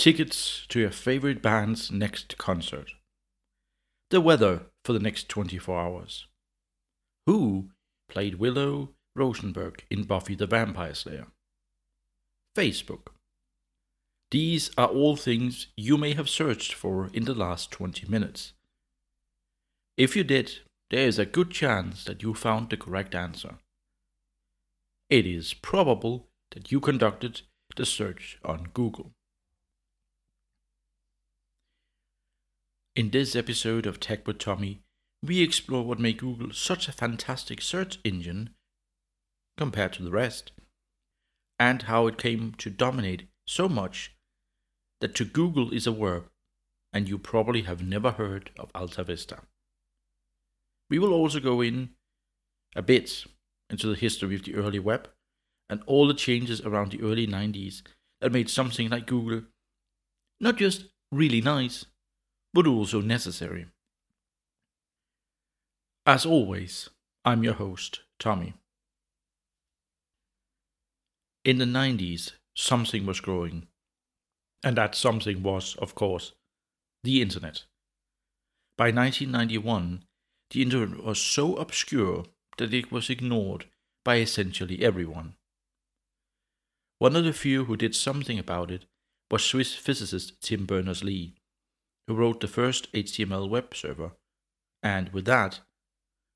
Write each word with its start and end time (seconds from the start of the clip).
tickets 0.00 0.64
to 0.70 0.80
your 0.80 0.90
favorite 0.90 1.42
band's 1.42 1.92
next 1.92 2.38
concert, 2.38 2.92
the 4.08 4.18
weather 4.18 4.62
for 4.82 4.94
the 4.94 4.98
next 4.98 5.28
24 5.28 5.78
hours, 5.78 6.26
who 7.26 7.68
played 8.08 8.36
Willow 8.36 8.88
Rosenberg 9.14 9.84
in 9.90 10.04
Buffy 10.04 10.34
the 10.34 10.46
Vampire 10.46 10.94
Slayer, 10.94 11.26
Facebook. 12.56 13.08
These 14.30 14.70
are 14.78 14.88
all 14.88 15.16
things 15.16 15.66
you 15.76 15.98
may 15.98 16.14
have 16.14 16.30
searched 16.30 16.72
for 16.72 17.10
in 17.12 17.26
the 17.26 17.34
last 17.34 17.70
20 17.70 18.08
minutes. 18.08 18.54
If 19.98 20.16
you 20.16 20.24
did, 20.24 20.60
there 20.88 21.06
is 21.06 21.18
a 21.18 21.26
good 21.26 21.50
chance 21.50 22.04
that 22.04 22.22
you 22.22 22.32
found 22.32 22.70
the 22.70 22.78
correct 22.78 23.14
answer. 23.14 23.56
It 25.10 25.26
is 25.26 25.52
probable 25.52 26.28
that 26.52 26.72
you 26.72 26.80
conducted 26.80 27.42
the 27.76 27.84
search 27.84 28.38
on 28.42 28.68
Google. 28.72 29.12
In 32.96 33.10
this 33.10 33.36
episode 33.36 33.86
of 33.86 34.00
Tech 34.00 34.26
with 34.26 34.38
Tommy, 34.38 34.82
we 35.22 35.42
explore 35.42 35.84
what 35.84 36.00
made 36.00 36.18
Google 36.18 36.52
such 36.52 36.88
a 36.88 36.92
fantastic 36.92 37.62
search 37.62 38.00
engine 38.02 38.50
compared 39.56 39.92
to 39.92 40.02
the 40.02 40.10
rest, 40.10 40.50
and 41.56 41.82
how 41.82 42.08
it 42.08 42.18
came 42.18 42.52
to 42.58 42.68
dominate 42.68 43.28
so 43.46 43.68
much 43.68 44.16
that 45.00 45.14
to 45.14 45.24
Google 45.24 45.72
is 45.72 45.86
a 45.86 45.92
verb, 45.92 46.24
and 46.92 47.08
you 47.08 47.16
probably 47.16 47.62
have 47.62 47.80
never 47.80 48.10
heard 48.10 48.50
of 48.58 48.72
AltaVista. 48.72 49.44
We 50.88 50.98
will 50.98 51.12
also 51.12 51.38
go 51.38 51.60
in 51.60 51.90
a 52.74 52.82
bit 52.82 53.24
into 53.70 53.86
the 53.86 53.94
history 53.94 54.34
of 54.34 54.42
the 54.42 54.56
early 54.56 54.80
web 54.80 55.08
and 55.68 55.80
all 55.86 56.08
the 56.08 56.14
changes 56.14 56.60
around 56.62 56.90
the 56.90 57.02
early 57.02 57.28
90s 57.28 57.82
that 58.20 58.32
made 58.32 58.50
something 58.50 58.88
like 58.88 59.06
Google 59.06 59.42
not 60.40 60.56
just 60.56 60.86
really 61.12 61.40
nice, 61.40 61.84
but 62.52 62.66
also 62.66 63.00
necessary. 63.00 63.66
As 66.06 66.26
always, 66.26 66.90
I'm 67.24 67.44
your 67.44 67.54
host, 67.54 68.00
Tommy. 68.18 68.54
In 71.44 71.58
the 71.58 71.64
90s, 71.64 72.32
something 72.54 73.06
was 73.06 73.20
growing, 73.20 73.66
and 74.62 74.76
that 74.76 74.94
something 74.94 75.42
was, 75.42 75.76
of 75.76 75.94
course, 75.94 76.32
the 77.02 77.22
internet. 77.22 77.64
By 78.76 78.90
1991, 78.90 80.04
the 80.50 80.62
internet 80.62 81.02
was 81.04 81.20
so 81.20 81.56
obscure 81.56 82.24
that 82.58 82.74
it 82.74 82.90
was 82.90 83.08
ignored 83.08 83.66
by 84.04 84.16
essentially 84.16 84.82
everyone. 84.82 85.34
One 86.98 87.16
of 87.16 87.24
the 87.24 87.32
few 87.32 87.64
who 87.64 87.76
did 87.76 87.94
something 87.94 88.38
about 88.38 88.70
it 88.70 88.84
was 89.30 89.44
Swiss 89.44 89.74
physicist 89.74 90.42
Tim 90.42 90.66
Berners-Lee, 90.66 91.34
who 92.10 92.16
wrote 92.16 92.40
the 92.40 92.48
first 92.48 92.92
HTML 92.92 93.48
web 93.48 93.74
server, 93.74 94.12
and 94.82 95.08
with 95.10 95.24
that, 95.26 95.60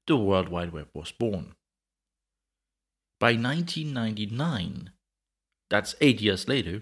the 0.06 0.17
World 0.17 0.48
Wide 0.48 0.72
Web 0.72 0.89
was 0.94 1.12
born. 1.12 1.55
By 3.19 3.33
1999, 3.33 4.91
that's 5.69 5.95
eight 6.00 6.20
years 6.20 6.47
later, 6.48 6.80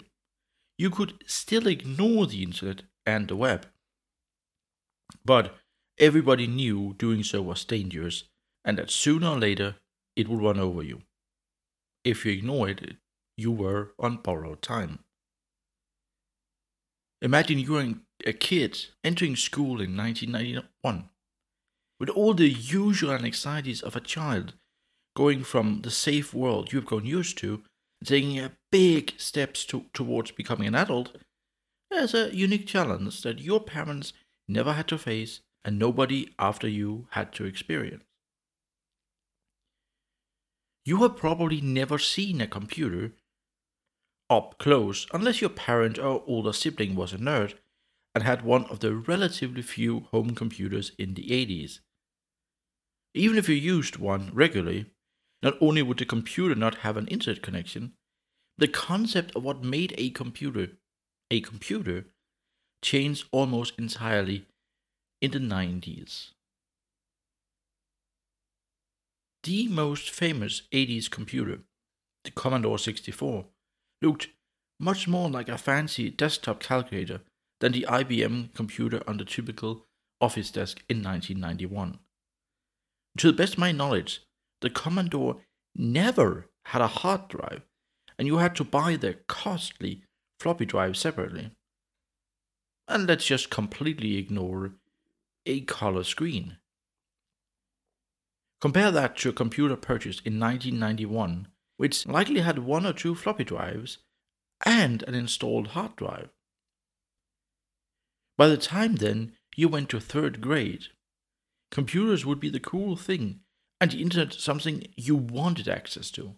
you 0.76 0.90
could 0.90 1.24
still 1.26 1.66
ignore 1.66 2.26
the 2.26 2.42
internet 2.42 2.82
and 3.06 3.28
the 3.28 3.36
web. 3.36 3.66
But 5.24 5.54
Everybody 5.98 6.46
knew 6.46 6.94
doing 6.98 7.22
so 7.22 7.42
was 7.42 7.64
dangerous 7.64 8.24
and 8.64 8.78
that 8.78 8.90
sooner 8.90 9.28
or 9.28 9.38
later 9.38 9.76
it 10.16 10.28
would 10.28 10.42
run 10.42 10.58
over 10.58 10.82
you. 10.82 11.02
If 12.04 12.24
you 12.24 12.32
ignored 12.32 12.82
it, 12.82 12.96
you 13.36 13.52
were 13.52 13.92
on 13.98 14.16
borrowed 14.16 14.62
time. 14.62 15.00
Imagine 17.20 17.58
you 17.58 17.76
are 17.76 17.94
a 18.26 18.32
kid 18.32 18.86
entering 19.04 19.36
school 19.36 19.80
in 19.80 19.96
1991 19.96 21.08
with 21.98 22.08
all 22.08 22.34
the 22.34 22.48
usual 22.48 23.12
anxieties 23.12 23.82
of 23.82 23.94
a 23.94 24.00
child 24.00 24.54
going 25.14 25.44
from 25.44 25.82
the 25.82 25.90
safe 25.90 26.32
world 26.32 26.72
you've 26.72 26.86
grown 26.86 27.04
used 27.04 27.38
to 27.38 27.62
and 28.00 28.08
taking 28.08 28.50
big 28.70 29.14
steps 29.18 29.64
to, 29.64 29.84
towards 29.92 30.30
becoming 30.30 30.66
an 30.66 30.74
adult 30.74 31.16
as 31.92 32.14
a 32.14 32.34
unique 32.34 32.66
challenge 32.66 33.22
that 33.22 33.38
your 33.38 33.60
parents 33.60 34.12
never 34.48 34.72
had 34.72 34.88
to 34.88 34.98
face 34.98 35.40
and 35.64 35.78
nobody 35.78 36.28
after 36.38 36.68
you 36.68 37.06
had 37.10 37.32
to 37.32 37.44
experience. 37.44 38.02
You 40.84 41.02
have 41.02 41.16
probably 41.16 41.60
never 41.60 41.98
seen 41.98 42.40
a 42.40 42.46
computer 42.46 43.12
up 44.28 44.58
close 44.58 45.06
unless 45.12 45.40
your 45.40 45.50
parent 45.50 45.98
or 45.98 46.24
older 46.26 46.52
sibling 46.52 46.96
was 46.96 47.12
a 47.12 47.18
nerd 47.18 47.54
and 48.14 48.24
had 48.24 48.44
one 48.44 48.64
of 48.66 48.80
the 48.80 48.94
relatively 48.94 49.62
few 49.62 50.00
home 50.10 50.34
computers 50.34 50.92
in 50.98 51.14
the 51.14 51.28
80s. 51.28 51.80
Even 53.14 53.38
if 53.38 53.48
you 53.48 53.54
used 53.54 53.96
one 53.96 54.30
regularly, 54.32 54.86
not 55.42 55.54
only 55.60 55.82
would 55.82 55.98
the 55.98 56.04
computer 56.04 56.54
not 56.54 56.76
have 56.78 56.96
an 56.96 57.06
internet 57.08 57.42
connection, 57.42 57.94
the 58.58 58.68
concept 58.68 59.34
of 59.34 59.42
what 59.42 59.64
made 59.64 59.94
a 59.98 60.10
computer 60.10 60.68
a 61.30 61.40
computer 61.40 62.04
changed 62.82 63.26
almost 63.32 63.78
entirely 63.78 64.46
in 65.22 65.30
the 65.30 65.38
90s. 65.38 66.32
The 69.44 69.66
most 69.68 70.10
famous 70.10 70.62
80s 70.72 71.10
computer, 71.10 71.60
the 72.24 72.30
Commodore 72.30 72.78
64, 72.78 73.46
looked 74.02 74.28
much 74.78 75.08
more 75.08 75.30
like 75.30 75.48
a 75.48 75.56
fancy 75.56 76.10
desktop 76.10 76.60
calculator 76.60 77.22
than 77.62 77.70
the 77.70 77.86
IBM 77.88 78.52
computer 78.54 79.04
on 79.06 79.18
the 79.18 79.24
typical 79.24 79.86
office 80.20 80.50
desk 80.50 80.82
in 80.88 80.96
1991. 80.96 82.00
To 83.18 83.28
the 83.28 83.32
best 83.32 83.52
of 83.52 83.60
my 83.60 83.70
knowledge, 83.70 84.22
the 84.62 84.68
Commodore 84.68 85.36
never 85.76 86.50
had 86.64 86.82
a 86.82 86.88
hard 86.88 87.28
drive, 87.28 87.62
and 88.18 88.26
you 88.26 88.38
had 88.38 88.56
to 88.56 88.64
buy 88.64 88.96
the 88.96 89.14
costly 89.28 90.02
floppy 90.40 90.66
drive 90.66 90.96
separately. 90.96 91.52
And 92.88 93.06
let's 93.06 93.26
just 93.26 93.48
completely 93.48 94.16
ignore 94.16 94.72
a 95.46 95.60
color 95.60 96.02
screen. 96.02 96.56
Compare 98.60 98.90
that 98.90 99.16
to 99.18 99.28
a 99.28 99.32
computer 99.32 99.76
purchased 99.76 100.26
in 100.26 100.40
1991, 100.40 101.46
which 101.76 102.06
likely 102.08 102.40
had 102.40 102.58
one 102.58 102.84
or 102.84 102.92
two 102.92 103.14
floppy 103.14 103.44
drives 103.44 103.98
and 104.66 105.04
an 105.04 105.14
installed 105.14 105.68
hard 105.68 105.94
drive. 105.94 106.30
By 108.36 108.48
the 108.48 108.56
time 108.56 108.96
then 108.96 109.32
you 109.56 109.68
went 109.68 109.88
to 109.90 110.00
third 110.00 110.40
grade, 110.40 110.86
computers 111.70 112.24
would 112.24 112.40
be 112.40 112.48
the 112.48 112.60
cool 112.60 112.96
thing 112.96 113.40
and 113.80 113.90
the 113.90 114.02
internet 114.02 114.32
something 114.32 114.86
you 114.96 115.16
wanted 115.16 115.68
access 115.68 116.10
to. 116.12 116.34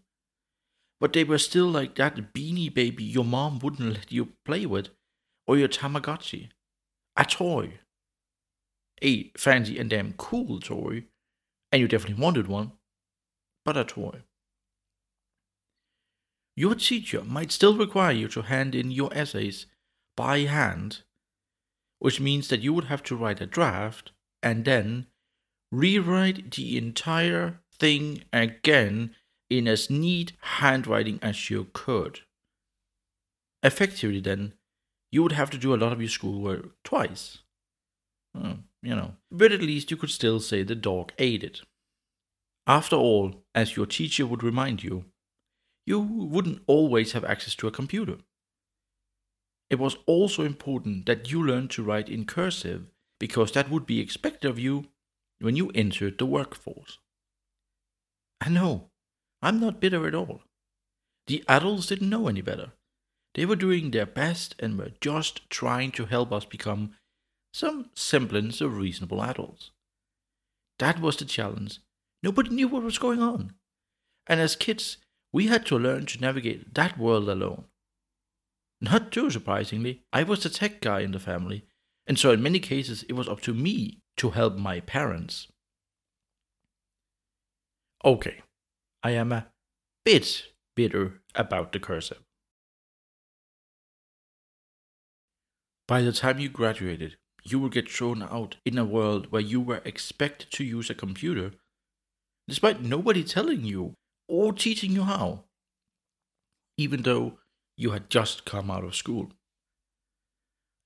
But 1.00 1.12
they 1.12 1.24
were 1.24 1.38
still 1.38 1.66
like 1.66 1.96
that 1.96 2.34
beanie 2.34 2.72
baby 2.72 3.04
your 3.04 3.24
mom 3.24 3.58
wouldn't 3.58 3.92
let 3.92 4.12
you 4.12 4.32
play 4.44 4.66
with, 4.66 4.88
or 5.46 5.56
your 5.56 5.68
Tamagotchi, 5.68 6.50
a 7.16 7.24
toy 7.24 7.80
a 9.02 9.30
fancy 9.36 9.78
and 9.78 9.90
damn 9.90 10.14
cool 10.14 10.60
toy, 10.60 11.04
and 11.70 11.80
you 11.80 11.88
definitely 11.88 12.22
wanted 12.22 12.46
one, 12.46 12.72
but 13.64 13.76
a 13.76 13.84
toy. 13.84 14.22
Your 16.56 16.74
teacher 16.74 17.22
might 17.22 17.52
still 17.52 17.76
require 17.76 18.12
you 18.12 18.28
to 18.28 18.42
hand 18.42 18.74
in 18.74 18.90
your 18.90 19.12
essays 19.12 19.66
by 20.16 20.40
hand, 20.40 21.02
which 22.04 22.20
means 22.20 22.48
that 22.48 22.60
you 22.60 22.74
would 22.74 22.84
have 22.84 23.02
to 23.02 23.16
write 23.16 23.40
a 23.40 23.46
draft 23.46 24.12
and 24.42 24.66
then 24.66 25.06
rewrite 25.72 26.50
the 26.50 26.76
entire 26.76 27.60
thing 27.78 28.22
again 28.30 29.14
in 29.48 29.66
as 29.66 29.88
neat 29.88 30.34
handwriting 30.58 31.18
as 31.22 31.48
you 31.48 31.66
could. 31.72 32.20
Effectively, 33.62 34.20
then, 34.20 34.52
you 35.10 35.22
would 35.22 35.32
have 35.32 35.48
to 35.48 35.56
do 35.56 35.74
a 35.74 35.80
lot 35.80 35.94
of 35.94 36.00
your 36.02 36.10
schoolwork 36.10 36.72
twice. 36.84 37.38
You 38.34 38.58
know. 38.82 39.14
But 39.30 39.52
at 39.52 39.62
least 39.62 39.90
you 39.90 39.96
could 39.96 40.10
still 40.10 40.40
say 40.40 40.62
the 40.62 40.74
dog 40.74 41.12
ate 41.18 41.42
it. 41.42 41.62
After 42.66 42.96
all, 42.96 43.46
as 43.54 43.76
your 43.76 43.86
teacher 43.86 44.26
would 44.26 44.42
remind 44.42 44.84
you, 44.84 45.06
you 45.86 46.00
wouldn't 46.00 46.64
always 46.66 47.12
have 47.12 47.24
access 47.24 47.54
to 47.54 47.66
a 47.66 47.70
computer. 47.70 48.18
It 49.70 49.78
was 49.78 49.96
also 50.06 50.44
important 50.44 51.06
that 51.06 51.30
you 51.30 51.44
learn 51.44 51.68
to 51.68 51.82
write 51.82 52.08
in 52.08 52.26
cursive 52.26 52.86
because 53.18 53.52
that 53.52 53.70
would 53.70 53.86
be 53.86 54.00
expected 54.00 54.48
of 54.48 54.58
you 54.58 54.86
when 55.40 55.56
you 55.56 55.70
entered 55.74 56.18
the 56.18 56.26
workforce. 56.26 56.98
And 58.40 58.54
no, 58.54 58.90
I'm 59.42 59.60
not 59.60 59.80
bitter 59.80 60.06
at 60.06 60.14
all. 60.14 60.42
The 61.26 61.44
adults 61.48 61.86
didn't 61.86 62.10
know 62.10 62.28
any 62.28 62.42
better. 62.42 62.72
They 63.34 63.46
were 63.46 63.56
doing 63.56 63.90
their 63.90 64.06
best 64.06 64.54
and 64.58 64.78
were 64.78 64.92
just 65.00 65.48
trying 65.50 65.90
to 65.92 66.06
help 66.06 66.32
us 66.32 66.44
become 66.44 66.92
some 67.52 67.90
semblance 67.94 68.60
of 68.60 68.76
reasonable 68.76 69.22
adults. 69.22 69.70
That 70.78 71.00
was 71.00 71.16
the 71.16 71.24
challenge. 71.24 71.78
Nobody 72.22 72.50
knew 72.50 72.68
what 72.68 72.82
was 72.82 72.98
going 72.98 73.20
on. 73.20 73.54
And 74.26 74.40
as 74.40 74.56
kids, 74.56 74.98
we 75.32 75.48
had 75.48 75.66
to 75.66 75.78
learn 75.78 76.06
to 76.06 76.20
navigate 76.20 76.74
that 76.74 76.98
world 76.98 77.28
alone. 77.28 77.64
Not 78.84 79.12
too 79.12 79.30
surprisingly, 79.30 80.02
I 80.12 80.24
was 80.24 80.42
the 80.42 80.50
tech 80.50 80.82
guy 80.82 81.00
in 81.00 81.12
the 81.12 81.18
family, 81.18 81.64
and 82.06 82.18
so 82.18 82.32
in 82.32 82.42
many 82.42 82.60
cases 82.60 83.02
it 83.04 83.14
was 83.14 83.28
up 83.30 83.40
to 83.42 83.54
me 83.54 84.02
to 84.18 84.30
help 84.30 84.58
my 84.58 84.80
parents. 84.80 85.48
Okay, 88.04 88.42
I 89.02 89.12
am 89.12 89.32
a 89.32 89.46
bit 90.04 90.48
bitter 90.76 91.22
about 91.34 91.72
the 91.72 91.80
cursive. 91.80 92.20
By 95.88 96.02
the 96.02 96.12
time 96.12 96.38
you 96.38 96.50
graduated, 96.50 97.16
you 97.42 97.58
will 97.58 97.70
get 97.70 97.90
thrown 97.90 98.22
out 98.22 98.56
in 98.66 98.76
a 98.76 98.84
world 98.84 99.32
where 99.32 99.40
you 99.40 99.62
were 99.62 99.80
expected 99.86 100.50
to 100.50 100.64
use 100.64 100.90
a 100.90 100.94
computer, 100.94 101.52
despite 102.48 102.82
nobody 102.82 103.24
telling 103.24 103.64
you 103.64 103.94
or 104.28 104.52
teaching 104.52 104.92
you 104.92 105.04
how, 105.04 105.44
even 106.76 107.00
though 107.00 107.38
you 107.76 107.90
had 107.90 108.10
just 108.10 108.44
come 108.44 108.70
out 108.70 108.84
of 108.84 108.94
school. 108.94 109.32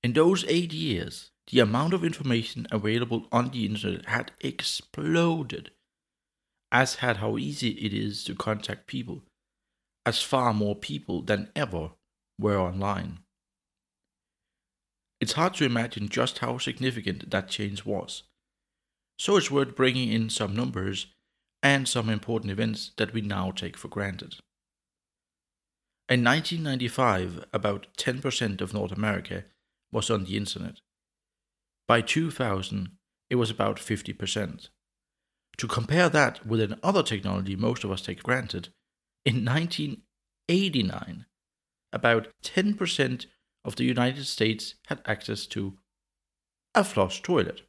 In 0.03 0.13
those 0.13 0.45
eight 0.47 0.73
years, 0.73 1.31
the 1.51 1.59
amount 1.59 1.93
of 1.93 2.03
information 2.03 2.67
available 2.71 3.27
on 3.31 3.49
the 3.49 3.65
internet 3.65 4.05
had 4.05 4.31
exploded, 4.41 5.71
as 6.71 6.95
had 6.95 7.17
how 7.17 7.37
easy 7.37 7.71
it 7.71 7.93
is 7.93 8.23
to 8.23 8.35
contact 8.35 8.87
people, 8.87 9.23
as 10.05 10.21
far 10.21 10.53
more 10.53 10.75
people 10.75 11.21
than 11.21 11.49
ever 11.55 11.91
were 12.39 12.57
online. 12.57 13.19
It's 15.19 15.33
hard 15.33 15.55
to 15.55 15.65
imagine 15.65 16.07
just 16.07 16.37
how 16.37 16.57
significant 16.59 17.29
that 17.31 17.49
change 17.49 17.83
was. 17.83 18.23
So 19.17 19.35
it's 19.35 19.51
worth 19.51 19.75
bringing 19.75 20.13
in 20.13 20.29
some 20.29 20.55
numbers 20.55 21.07
and 21.61 21.87
some 21.87 22.09
important 22.09 22.51
events 22.51 22.91
that 22.95 23.11
we 23.11 23.19
now 23.19 23.51
take 23.51 23.75
for 23.75 23.89
granted. 23.89 24.35
In 26.09 26.23
1995, 26.23 27.45
about 27.53 27.85
10% 27.95 28.61
of 28.61 28.73
North 28.73 28.91
America 28.91 29.43
was 29.91 30.09
on 30.09 30.23
the 30.25 30.37
internet. 30.37 30.81
By 31.87 32.01
2000, 32.01 32.93
it 33.29 33.35
was 33.35 33.51
about 33.51 33.77
50%. 33.77 34.69
To 35.57 35.67
compare 35.67 36.09
that 36.09 36.47
with 36.47 36.61
another 36.61 37.03
technology 37.03 37.55
most 37.55 37.83
of 37.83 37.91
us 37.91 38.01
take 38.01 38.23
granted, 38.23 38.69
in 39.23 39.45
1989, 39.45 41.27
about 41.93 42.29
10% 42.43 43.25
of 43.63 43.75
the 43.75 43.83
United 43.83 44.25
States 44.25 44.73
had 44.87 45.03
access 45.05 45.45
to 45.45 45.77
a 46.73 46.83
flush 46.83 47.21
toilet. 47.21 47.61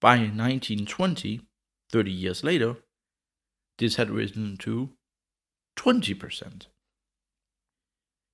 By 0.00 0.16
1920, 0.16 1.42
30 1.92 2.10
years 2.10 2.42
later, 2.42 2.76
this 3.76 3.96
had 3.96 4.08
risen 4.08 4.56
to 4.60 4.94
20%. 5.76 6.66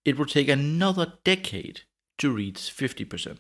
It 0.05 0.19
would 0.19 0.29
take 0.29 0.49
another 0.49 1.15
decade 1.25 1.83
to 2.19 2.31
reach 2.31 2.59
50%. 2.59 3.39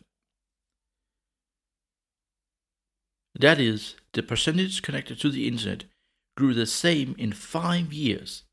That 3.34 3.61
is, 3.61 3.96
the 4.12 4.22
percentage 4.22 4.82
connected 4.82 5.20
to 5.20 5.31
the 5.31 5.46
internet 5.49 5.84
grew 6.37 6.55
the 6.55 6.66
same 6.66 7.14
in 7.19 7.32
5 7.32 7.93
years 7.93 8.44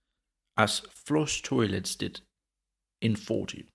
as 0.58 0.82
flush 0.90 1.42
toilets 1.42 1.96
did 1.96 2.22
in 3.02 3.16
40. 3.16 3.68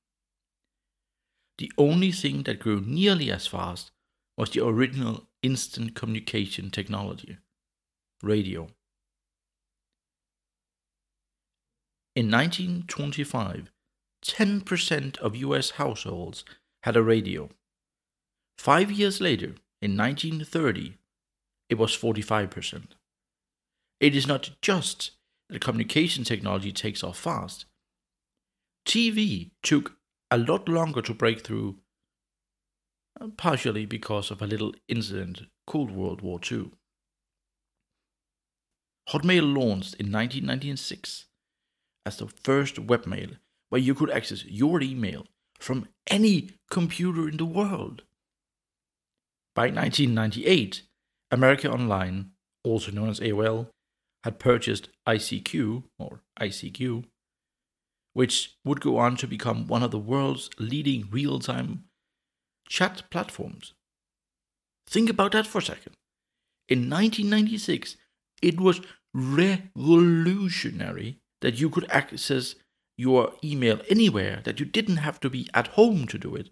The 1.58 1.72
only 1.78 2.12
thing 2.12 2.42
that 2.42 2.58
grew 2.58 2.80
nearly 2.80 3.30
as 3.30 3.46
fast 3.46 3.90
was 4.36 4.50
the 4.50 4.64
original 4.64 5.26
instant 5.42 5.94
communication 5.94 6.70
technology 6.70 7.38
radio. 8.22 8.68
In 12.14 12.30
1925, 12.30 13.70
10% 14.24 15.18
of 15.18 15.36
US 15.36 15.70
households 15.70 16.44
had 16.82 16.96
a 16.96 17.02
radio. 17.02 17.48
Five 18.58 18.90
years 18.90 19.20
later, 19.20 19.54
in 19.82 19.96
1930, 19.96 20.94
it 21.68 21.78
was 21.78 21.96
45%. 21.96 22.88
It 24.00 24.14
is 24.14 24.26
not 24.26 24.50
just 24.62 25.12
that 25.48 25.60
communication 25.60 26.24
technology 26.24 26.72
takes 26.72 27.02
off 27.02 27.18
fast. 27.18 27.66
TV 28.86 29.50
took 29.62 29.96
a 30.30 30.38
lot 30.38 30.68
longer 30.68 31.02
to 31.02 31.14
break 31.14 31.44
through, 31.44 31.76
uh, 33.20 33.28
partially 33.36 33.86
because 33.86 34.30
of 34.30 34.42
a 34.42 34.46
little 34.46 34.74
incident 34.88 35.42
called 35.66 35.90
World 35.90 36.20
War 36.20 36.40
II. 36.50 36.70
Hotmail 39.10 39.54
launched 39.54 39.94
in 39.94 40.10
1996 40.10 41.26
as 42.04 42.16
the 42.18 42.26
first 42.26 42.76
webmail 42.86 43.36
where 43.68 43.80
you 43.80 43.94
could 43.94 44.10
access 44.10 44.44
your 44.44 44.80
email 44.80 45.26
from 45.58 45.88
any 46.06 46.50
computer 46.70 47.28
in 47.28 47.36
the 47.36 47.44
world. 47.44 48.02
By 49.54 49.68
1998, 49.68 50.82
America 51.30 51.70
Online, 51.70 52.30
also 52.62 52.90
known 52.90 53.08
as 53.08 53.20
AOL, 53.20 53.68
had 54.24 54.38
purchased 54.38 54.88
ICQ 55.06 55.84
or 55.98 56.20
ICQ 56.40 57.04
which 58.16 58.56
would 58.64 58.80
go 58.80 58.96
on 58.96 59.14
to 59.14 59.26
become 59.26 59.66
one 59.66 59.82
of 59.82 59.90
the 59.90 59.98
world's 59.98 60.48
leading 60.58 61.06
real 61.10 61.38
time 61.38 61.84
chat 62.66 63.02
platforms. 63.10 63.74
Think 64.88 65.10
about 65.10 65.32
that 65.32 65.46
for 65.46 65.58
a 65.58 65.62
second. 65.62 65.92
In 66.66 66.88
1996, 66.88 67.98
it 68.40 68.58
was 68.58 68.80
revolutionary 69.12 71.18
that 71.42 71.60
you 71.60 71.68
could 71.68 71.84
access 71.90 72.54
your 72.96 73.32
email 73.44 73.80
anywhere, 73.88 74.40
that 74.44 74.58
you 74.58 74.66
didn't 74.66 74.98
have 74.98 75.20
to 75.20 75.30
be 75.30 75.48
at 75.54 75.68
home 75.68 76.06
to 76.06 76.18
do 76.18 76.34
it. 76.34 76.50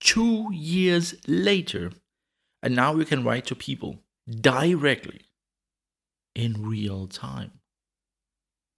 Two 0.00 0.52
years 0.52 1.14
later, 1.26 1.92
and 2.62 2.74
now 2.74 2.94
you 2.94 3.04
can 3.04 3.24
write 3.24 3.46
to 3.46 3.54
people 3.54 3.98
directly 4.28 5.22
in 6.34 6.68
real 6.68 7.06
time. 7.06 7.52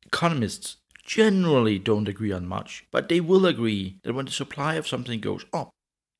Economists 0.07 0.77
generally 1.05 1.79
don't 1.79 2.09
agree 2.09 2.33
on 2.33 2.47
much, 2.47 2.87
but 2.91 3.09
they 3.09 3.21
will 3.21 3.45
agree 3.45 3.99
that 4.03 4.15
when 4.15 4.25
the 4.25 4.33
supply 4.33 4.75
of 4.75 4.89
something 4.89 5.21
goes 5.21 5.45
up, 5.53 5.71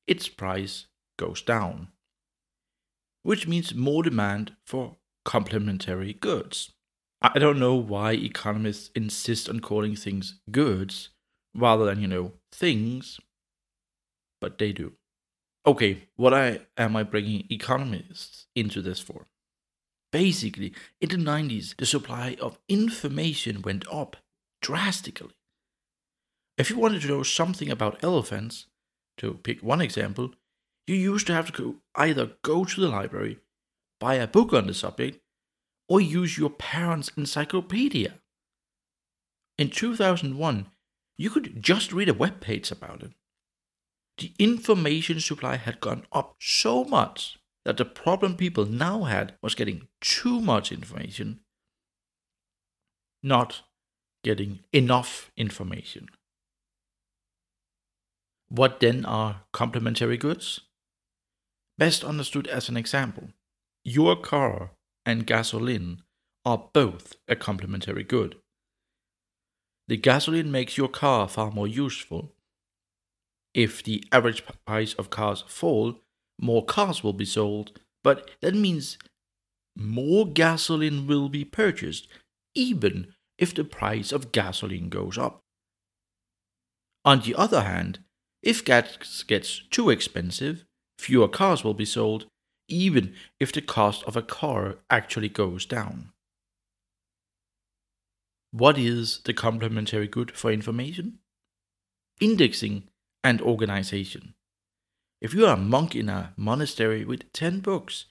its 0.07 0.27
price 0.27 0.85
goes 1.17 1.41
down, 1.41 1.87
which 3.23 3.47
means 3.47 3.73
more 3.73 4.03
demand 4.03 4.55
for 4.65 4.97
complementary 5.25 6.13
goods. 6.13 6.71
I 7.21 7.37
don't 7.37 7.59
know 7.59 7.75
why 7.75 8.13
economists 8.13 8.89
insist 8.95 9.47
on 9.47 9.59
calling 9.59 9.95
things 9.95 10.39
goods 10.49 11.09
rather 11.55 11.85
than, 11.85 12.01
you 12.01 12.07
know, 12.07 12.33
things, 12.51 13.19
but 14.39 14.57
they 14.57 14.71
do. 14.71 14.93
Okay, 15.65 16.07
what 16.15 16.33
I, 16.33 16.61
am 16.77 16.95
I 16.95 17.03
bringing 17.03 17.45
economists 17.51 18.47
into 18.55 18.81
this 18.81 18.99
for? 18.99 19.27
Basically, 20.11 20.73
in 20.99 21.09
the 21.09 21.17
90s, 21.17 21.75
the 21.75 21.85
supply 21.85 22.35
of 22.41 22.57
information 22.67 23.61
went 23.61 23.85
up 23.91 24.17
drastically. 24.61 25.35
If 26.57 26.69
you 26.69 26.77
wanted 26.77 27.03
to 27.03 27.07
know 27.07 27.23
something 27.23 27.69
about 27.69 28.03
elephants, 28.03 28.65
to 29.17 29.35
pick 29.35 29.61
one 29.61 29.81
example, 29.81 30.33
you 30.87 30.95
used 30.95 31.27
to 31.27 31.33
have 31.33 31.53
to 31.53 31.77
either 31.95 32.31
go 32.41 32.65
to 32.65 32.81
the 32.81 32.89
library, 32.89 33.37
buy 33.99 34.15
a 34.15 34.27
book 34.27 34.51
on 34.53 34.65
the 34.65 34.73
subject, 34.73 35.19
or 35.91 35.99
use 35.99 36.37
your 36.37 36.49
parents' 36.49 37.11
encyclopedia. 37.17 38.13
In 39.57 39.69
2001, 39.69 40.67
you 41.17 41.29
could 41.29 41.61
just 41.61 41.91
read 41.91 42.07
a 42.07 42.13
web 42.13 42.39
page 42.39 42.71
about 42.71 43.03
it. 43.03 43.11
The 44.17 44.31
information 44.39 45.19
supply 45.19 45.57
had 45.57 45.81
gone 45.81 46.05
up 46.13 46.35
so 46.39 46.85
much 46.85 47.37
that 47.65 47.75
the 47.75 47.83
problem 47.83 48.37
people 48.37 48.65
now 48.65 49.03
had 49.03 49.33
was 49.41 49.53
getting 49.53 49.89
too 49.99 50.39
much 50.39 50.71
information, 50.71 51.41
not 53.21 53.63
getting 54.23 54.59
enough 54.71 55.29
information. 55.35 56.07
What 58.47 58.79
then 58.79 59.03
are 59.03 59.41
complementary 59.51 60.15
goods? 60.15 60.61
Best 61.77 62.05
understood 62.05 62.47
as 62.47 62.69
an 62.69 62.77
example, 62.77 63.27
your 63.83 64.15
car 64.15 64.71
and 65.05 65.27
gasoline 65.27 66.01
are 66.45 66.69
both 66.73 67.15
a 67.27 67.35
complementary 67.35 68.03
good. 68.03 68.37
The 69.87 69.97
gasoline 69.97 70.51
makes 70.51 70.77
your 70.77 70.87
car 70.87 71.27
far 71.27 71.51
more 71.51 71.67
useful. 71.67 72.33
If 73.53 73.83
the 73.83 74.03
average 74.11 74.43
price 74.65 74.93
of 74.93 75.09
cars 75.09 75.43
fall, 75.47 75.99
more 76.39 76.65
cars 76.65 77.03
will 77.03 77.13
be 77.13 77.25
sold, 77.25 77.79
but 78.03 78.31
that 78.41 78.55
means 78.55 78.97
more 79.75 80.25
gasoline 80.25 81.07
will 81.07 81.29
be 81.29 81.45
purchased, 81.45 82.07
even 82.55 83.13
if 83.37 83.53
the 83.53 83.63
price 83.63 84.11
of 84.11 84.31
gasoline 84.31 84.89
goes 84.89 85.17
up. 85.17 85.41
On 87.03 87.21
the 87.21 87.35
other 87.35 87.61
hand, 87.61 87.99
if 88.43 88.63
gas 88.63 89.23
gets 89.23 89.61
too 89.69 89.89
expensive, 89.89 90.65
fewer 90.97 91.27
cars 91.27 91.63
will 91.63 91.73
be 91.73 91.85
sold, 91.85 92.27
even 92.71 93.13
if 93.39 93.51
the 93.51 93.61
cost 93.61 94.03
of 94.03 94.15
a 94.15 94.21
car 94.21 94.77
actually 94.89 95.29
goes 95.29 95.65
down. 95.65 96.11
What 98.51 98.77
is 98.77 99.19
the 99.25 99.33
complementary 99.33 100.07
good 100.07 100.31
for 100.31 100.51
information? 100.51 101.19
indexing, 102.21 102.83
and 103.23 103.41
organization. 103.41 104.35
If 105.19 105.33
you 105.33 105.45
are 105.45 105.55
a 105.55 105.57
monk 105.57 105.95
in 105.95 106.07
a 106.07 106.33
monastery 106.37 107.03
with 107.03 107.33
10 107.33 107.59
books, 107.59 108.05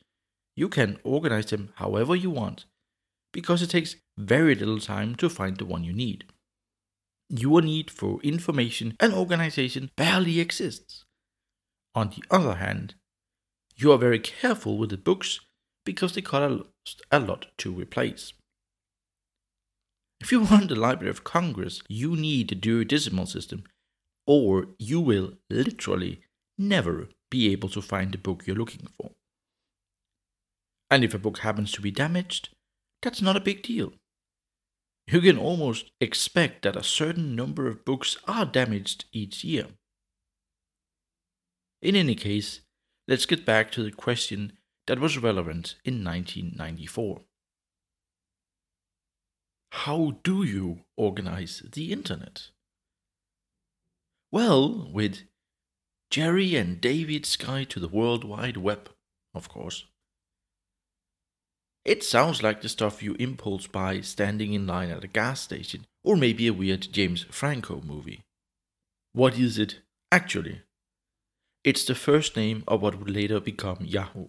you 0.57 0.69
can 0.69 0.99
organize 1.05 1.47
them 1.47 1.73
however 1.77 2.15
you 2.15 2.31
want, 2.31 2.67
because 3.33 3.63
it 3.63 3.71
takes 3.71 3.97
very 4.19 4.55
little 4.55 4.81
time 4.81 5.15
to 5.17 5.31
find 5.31 5.57
the 5.57 5.65
one 5.65 5.85
you 5.85 5.93
need. 5.93 6.25
Your 7.29 7.63
need 7.63 7.91
for 7.91 8.21
information 8.23 8.97
and 8.99 9.15
organization 9.15 9.91
barely 9.97 10.41
exists. 10.41 11.05
On 11.95 12.11
the 12.11 12.23
other 12.31 12.57
hand, 12.57 12.95
you 13.81 13.93
are 13.93 13.99
very 13.99 14.19
careful 14.19 14.77
with 14.77 14.91
the 14.91 14.99
books 14.99 15.41
because 15.87 16.13
they 16.13 16.21
cost 16.21 16.65
a 17.11 17.19
lot 17.19 17.47
to 17.59 17.73
replace. 17.73 18.33
If 20.21 20.31
you 20.31 20.41
want 20.43 20.69
the 20.69 20.77
Library 20.77 21.11
of 21.11 21.25
Congress, 21.25 21.81
you 21.89 22.15
need 22.15 22.51
the 22.51 22.55
Dewey 22.55 22.85
Decimal 22.85 23.27
system, 23.27 23.65
or 24.27 24.69
you 24.79 25.01
will 25.01 25.33
literally 25.49 26.21
never 26.59 27.09
be 27.31 27.51
able 27.53 27.71
to 27.71 27.81
find 27.81 28.13
the 28.13 28.19
book 28.19 28.47
you're 28.47 28.57
looking 28.57 28.87
for. 28.99 29.13
And 30.91 31.03
if 31.03 31.15
a 31.15 31.19
book 31.19 31.39
happens 31.39 31.73
to 31.73 31.81
be 31.81 31.91
damaged, 31.91 32.51
that's 33.01 33.23
not 33.23 33.37
a 33.37 33.41
big 33.41 33.63
deal. 33.63 33.93
You 35.07 35.21
can 35.23 35.39
almost 35.39 35.91
expect 36.01 36.63
that 36.63 36.77
a 36.77 36.83
certain 36.83 37.35
number 37.35 37.67
of 37.67 37.85
books 37.85 38.19
are 38.29 38.45
damaged 38.45 39.07
each 39.13 39.43
year. 39.43 39.69
In 41.81 41.97
any 41.97 42.15
case, 42.15 42.61
let's 43.11 43.27
get 43.27 43.45
back 43.45 43.73
to 43.73 43.83
the 43.83 43.91
question 43.91 44.53
that 44.87 45.01
was 45.01 45.19
relevant 45.19 45.75
in 45.85 46.05
1994. 46.05 47.23
How 49.73 50.19
do 50.23 50.45
you 50.45 50.85
organize 50.97 51.63
the 51.73 51.93
internet? 51.93 52.51
Well, 54.31 54.89
with 54.93 55.23
Jerry 56.11 56.55
and 56.55 56.81
David's 56.81 57.37
Guide 57.37 57.69
to 57.71 57.81
the 57.81 57.89
World 57.89 58.23
Wide 58.25 58.57
Web, 58.57 58.91
of 59.35 59.49
course. 59.49 59.87
It 61.85 62.05
sounds 62.05 62.43
like 62.43 62.61
the 62.61 62.69
stuff 62.69 63.03
you 63.03 63.17
impulse 63.19 63.67
buy 63.67 64.03
standing 64.03 64.53
in 64.53 64.67
line 64.67 64.91
at 64.91 65.03
a 65.03 65.09
gas 65.09 65.41
station, 65.41 65.87
or 66.05 66.15
maybe 66.17 66.47
a 66.47 66.53
weird 66.53 66.93
James 66.93 67.25
Franco 67.25 67.81
movie. 67.81 68.21
What 69.13 69.37
is 69.37 69.59
it, 69.59 69.81
actually? 70.13 70.63
It's 71.63 71.85
the 71.85 71.95
first 71.95 72.37
name 72.37 72.65
of 72.67 72.81
what 72.81 72.99
would 72.99 73.11
later 73.11 73.39
become 73.39 73.79
Yahoo. 73.83 74.29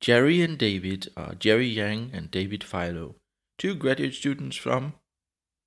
Jerry 0.00 0.40
and 0.40 0.56
David 0.56 1.08
are 1.16 1.34
Jerry 1.34 1.66
Yang 1.66 2.10
and 2.12 2.30
David 2.30 2.62
Filo, 2.62 3.16
two 3.58 3.74
graduate 3.74 4.14
students 4.14 4.56
from 4.56 4.94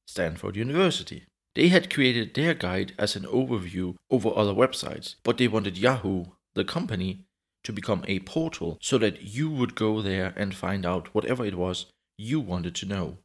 Stanford 0.07 0.55
University. 0.55 1.25
They 1.55 1.67
had 1.67 1.93
created 1.93 2.33
their 2.33 2.53
guide 2.53 2.93
as 2.97 3.17
an 3.17 3.23
overview 3.23 3.95
over 4.09 4.29
other 4.29 4.53
websites, 4.53 5.15
but 5.23 5.37
they 5.37 5.49
wanted 5.49 5.77
Yahoo, 5.77 6.25
the 6.55 6.63
company, 6.63 7.25
to 7.65 7.73
become 7.73 8.05
a 8.07 8.19
portal 8.19 8.77
so 8.81 8.97
that 8.99 9.23
you 9.23 9.49
would 9.49 9.75
go 9.75 10.01
there 10.01 10.33
and 10.37 10.55
find 10.55 10.85
out 10.85 11.13
whatever 11.13 11.45
it 11.45 11.55
was 11.55 11.87
you 12.17 12.39
wanted 12.39 12.75
to 12.75 12.85
know. 12.85 13.17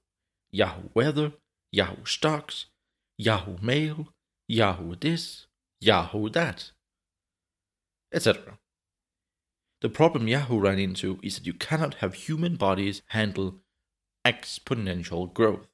Yahoo 0.51 0.89
Weather, 0.95 1.35
Yahoo 1.71 2.05
Stocks, 2.05 2.67
Yahoo 3.19 3.57
Mail, 3.63 4.09
Yahoo 4.49 4.97
this, 4.97 5.47
Yahoo 5.83 6.29
that, 6.29 6.71
etc. 8.15 8.59
The 9.81 9.89
problem 9.89 10.29
Yahoo 10.29 10.61
ran 10.61 10.79
into 10.79 11.19
is 11.25 11.35
that 11.35 11.47
you 11.47 11.55
cannot 11.55 11.95
have 11.95 12.15
human 12.15 12.55
bodies 12.55 13.03
handle 13.09 13.57
exponential 14.25 15.33
growth. 15.35 15.67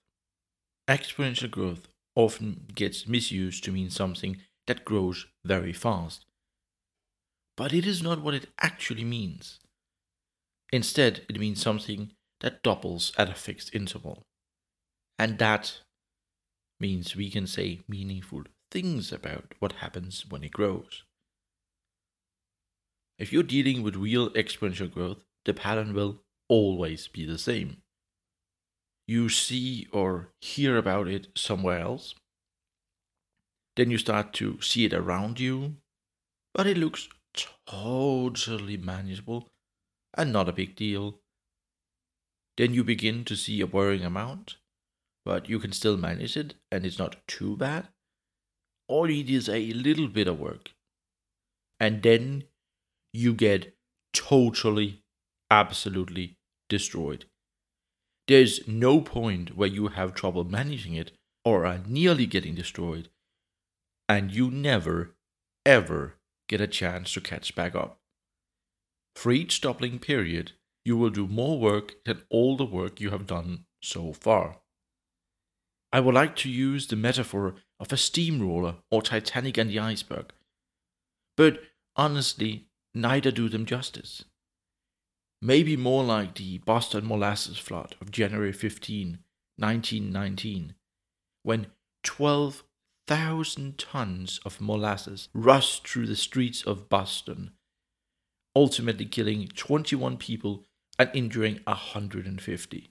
Exponential 0.88 1.50
growth 1.50 1.88
often 2.14 2.68
gets 2.74 3.06
misused 3.06 3.62
to 3.64 3.72
mean 3.72 3.90
something 3.90 4.38
that 4.66 4.86
grows 4.86 5.26
very 5.44 5.74
fast. 5.74 6.24
But 7.54 7.74
it 7.74 7.86
is 7.86 8.02
not 8.02 8.22
what 8.22 8.34
it 8.34 8.46
actually 8.60 9.04
means. 9.04 9.58
Instead, 10.72 11.26
it 11.28 11.38
means 11.38 11.60
something 11.60 12.12
that 12.40 12.62
doubles 12.62 13.12
at 13.18 13.28
a 13.28 13.34
fixed 13.34 13.74
interval. 13.74 14.22
And 15.18 15.38
that 15.38 15.80
means 16.80 17.14
we 17.14 17.28
can 17.28 17.46
say 17.46 17.80
meaningful 17.88 18.44
things 18.70 19.12
about 19.12 19.54
what 19.58 19.72
happens 19.72 20.24
when 20.28 20.44
it 20.44 20.52
grows. 20.52 21.04
If 23.18 23.32
you're 23.32 23.42
dealing 23.42 23.82
with 23.82 23.96
real 23.96 24.30
exponential 24.30 24.92
growth, 24.92 25.24
the 25.44 25.54
pattern 25.54 25.94
will 25.94 26.22
always 26.48 27.08
be 27.08 27.24
the 27.24 27.38
same 27.38 27.78
you 29.08 29.30
see 29.30 29.88
or 29.90 30.28
hear 30.40 30.76
about 30.76 31.08
it 31.08 31.28
somewhere 31.34 31.80
else. 31.80 32.14
Then 33.74 33.90
you 33.90 33.96
start 33.96 34.34
to 34.34 34.60
see 34.60 34.84
it 34.84 34.92
around 34.92 35.40
you, 35.40 35.76
but 36.52 36.66
it 36.66 36.76
looks 36.76 37.08
totally 37.66 38.76
manageable 38.76 39.48
and 40.14 40.30
not 40.30 40.48
a 40.48 40.52
big 40.52 40.76
deal. 40.76 41.20
Then 42.58 42.74
you 42.74 42.84
begin 42.84 43.24
to 43.24 43.36
see 43.36 43.60
a 43.60 43.66
worrying 43.66 44.04
amount, 44.04 44.56
but 45.24 45.48
you 45.48 45.58
can 45.58 45.72
still 45.72 45.96
manage 45.96 46.36
it 46.36 46.54
and 46.70 46.84
it's 46.84 46.98
not 46.98 47.16
too 47.26 47.56
bad. 47.56 47.88
All 48.88 49.08
it 49.08 49.30
is 49.30 49.48
a 49.48 49.72
little 49.72 50.08
bit 50.08 50.26
of 50.26 50.40
work. 50.40 50.70
And 51.78 52.02
then 52.02 52.44
you 53.12 53.34
get 53.34 53.76
totally, 54.12 55.02
absolutely 55.50 56.38
destroyed. 56.68 57.26
There's 58.26 58.66
no 58.66 59.00
point 59.00 59.56
where 59.56 59.68
you 59.68 59.88
have 59.88 60.14
trouble 60.14 60.44
managing 60.44 60.94
it 60.94 61.12
or 61.44 61.64
are 61.64 61.80
nearly 61.86 62.26
getting 62.26 62.54
destroyed, 62.54 63.08
and 64.08 64.30
you 64.30 64.50
never, 64.50 65.16
ever 65.64 66.16
get 66.48 66.60
a 66.60 66.66
chance 66.66 67.12
to 67.14 67.20
catch 67.20 67.54
back 67.54 67.74
up. 67.74 68.00
For 69.14 69.32
each 69.32 69.60
doubling 69.60 69.98
period, 69.98 70.52
you 70.84 70.96
will 70.96 71.10
do 71.10 71.26
more 71.26 71.58
work 71.58 71.94
than 72.04 72.22
all 72.30 72.56
the 72.56 72.64
work 72.64 73.00
you 73.00 73.10
have 73.10 73.26
done 73.26 73.64
so 73.82 74.12
far. 74.12 74.60
I 75.92 76.00
would 76.00 76.14
like 76.14 76.36
to 76.36 76.50
use 76.50 76.86
the 76.86 76.96
metaphor 76.96 77.54
of 77.80 77.92
a 77.92 77.96
steamroller 77.96 78.76
or 78.90 79.02
Titanic 79.02 79.56
and 79.58 79.70
the 79.70 79.78
iceberg, 79.78 80.32
but 81.36 81.60
honestly, 81.96 82.66
neither 82.94 83.30
do 83.30 83.48
them 83.48 83.66
justice 83.66 84.24
maybe 85.40 85.76
more 85.76 86.04
like 86.04 86.34
the 86.34 86.58
Boston 86.58 87.06
molasses 87.06 87.58
flood 87.58 87.94
of 88.00 88.10
January 88.10 88.52
15, 88.52 89.18
1919, 89.56 90.74
when 91.42 91.66
12,000 92.02 93.78
tons 93.78 94.40
of 94.44 94.60
molasses 94.60 95.28
rushed 95.34 95.86
through 95.86 96.06
the 96.06 96.16
streets 96.16 96.62
of 96.62 96.88
Boston, 96.88 97.52
ultimately 98.54 99.06
killing 99.06 99.48
21 99.48 100.16
people 100.16 100.64
and 100.98 101.10
injuring 101.14 101.60
150. 101.64 102.90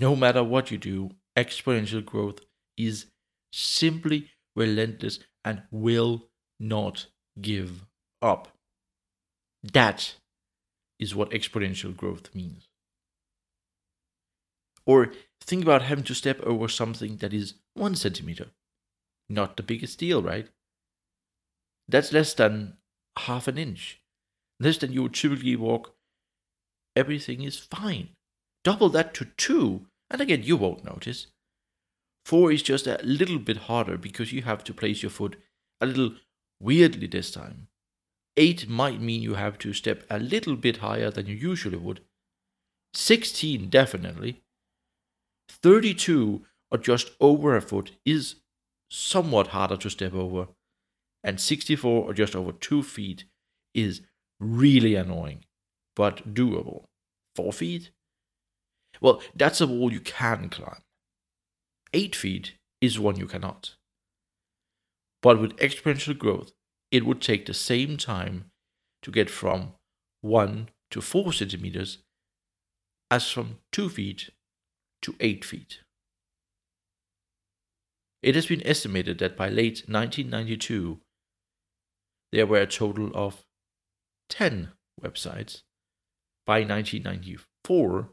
No 0.00 0.14
matter 0.14 0.44
what 0.44 0.70
you 0.70 0.78
do, 0.78 1.10
exponential 1.36 2.04
growth 2.04 2.40
is 2.76 3.06
simply 3.52 4.30
relentless 4.54 5.20
and 5.44 5.62
will 5.70 6.24
not 6.58 7.06
give 7.40 7.86
up. 8.20 8.48
That 9.62 10.14
is 10.98 11.14
what 11.14 11.30
exponential 11.30 11.96
growth 11.96 12.34
means. 12.34 12.68
Or 14.86 15.12
think 15.42 15.62
about 15.62 15.82
having 15.82 16.04
to 16.04 16.14
step 16.14 16.40
over 16.40 16.68
something 16.68 17.16
that 17.18 17.32
is 17.32 17.54
one 17.74 17.94
centimeter. 17.94 18.48
Not 19.28 19.56
the 19.56 19.62
biggest 19.62 19.98
deal, 19.98 20.22
right? 20.22 20.48
That's 21.88 22.12
less 22.12 22.34
than 22.34 22.78
half 23.18 23.48
an 23.48 23.58
inch. 23.58 24.00
Less 24.60 24.78
than 24.78 24.92
you 24.92 25.02
would 25.02 25.14
typically 25.14 25.56
walk. 25.56 25.94
Everything 26.96 27.42
is 27.42 27.58
fine. 27.58 28.10
Double 28.64 28.88
that 28.90 29.14
to 29.14 29.26
two, 29.36 29.86
and 30.10 30.20
again, 30.20 30.42
you 30.42 30.56
won't 30.56 30.84
notice. 30.84 31.28
Four 32.28 32.52
is 32.52 32.62
just 32.62 32.86
a 32.86 33.00
little 33.02 33.38
bit 33.38 33.56
harder 33.56 33.96
because 33.96 34.34
you 34.34 34.42
have 34.42 34.62
to 34.64 34.74
place 34.74 35.02
your 35.02 35.08
foot 35.08 35.36
a 35.80 35.86
little 35.86 36.16
weirdly 36.60 37.06
this 37.06 37.30
time. 37.30 37.68
8 38.36 38.68
might 38.68 39.00
mean 39.00 39.22
you 39.22 39.32
have 39.32 39.56
to 39.60 39.72
step 39.72 40.04
a 40.10 40.18
little 40.18 40.54
bit 40.54 40.76
higher 40.76 41.10
than 41.10 41.24
you 41.24 41.34
usually 41.34 41.78
would. 41.78 42.02
16 42.92 43.70
definitely. 43.70 44.42
32 45.48 46.44
or 46.70 46.76
just 46.76 47.12
over 47.18 47.56
a 47.56 47.62
foot 47.62 47.92
is 48.04 48.34
somewhat 48.90 49.46
harder 49.46 49.78
to 49.78 49.88
step 49.88 50.12
over. 50.12 50.48
And 51.24 51.40
64 51.40 52.04
or 52.04 52.12
just 52.12 52.36
over 52.36 52.52
2 52.52 52.82
feet 52.82 53.24
is 53.72 54.02
really 54.38 54.96
annoying, 54.96 55.46
but 55.96 56.34
doable. 56.34 56.84
4 57.36 57.54
feet? 57.54 57.90
Well, 59.00 59.22
that's 59.34 59.62
a 59.62 59.66
wall 59.66 59.90
you 59.90 60.00
can 60.00 60.50
climb. 60.50 60.82
8 61.92 62.14
feet 62.14 62.54
is 62.80 62.98
one 62.98 63.16
you 63.16 63.26
cannot. 63.26 63.74
But 65.22 65.40
with 65.40 65.56
exponential 65.56 66.16
growth, 66.16 66.52
it 66.90 67.04
would 67.04 67.20
take 67.20 67.46
the 67.46 67.54
same 67.54 67.96
time 67.96 68.50
to 69.02 69.10
get 69.10 69.30
from 69.30 69.72
1 70.20 70.68
to 70.90 71.00
4 71.00 71.32
centimeters 71.32 71.98
as 73.10 73.30
from 73.30 73.58
2 73.72 73.88
feet 73.88 74.30
to 75.02 75.14
8 75.20 75.44
feet. 75.44 75.80
It 78.22 78.34
has 78.34 78.46
been 78.46 78.66
estimated 78.66 79.18
that 79.18 79.36
by 79.36 79.48
late 79.48 79.84
1992, 79.86 81.00
there 82.32 82.46
were 82.46 82.60
a 82.60 82.66
total 82.66 83.10
of 83.14 83.44
10 84.28 84.72
websites. 85.00 85.62
By 86.44 86.60
1994, 86.60 88.10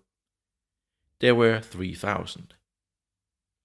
there 1.20 1.36
were 1.36 1.60
3,000. 1.60 2.54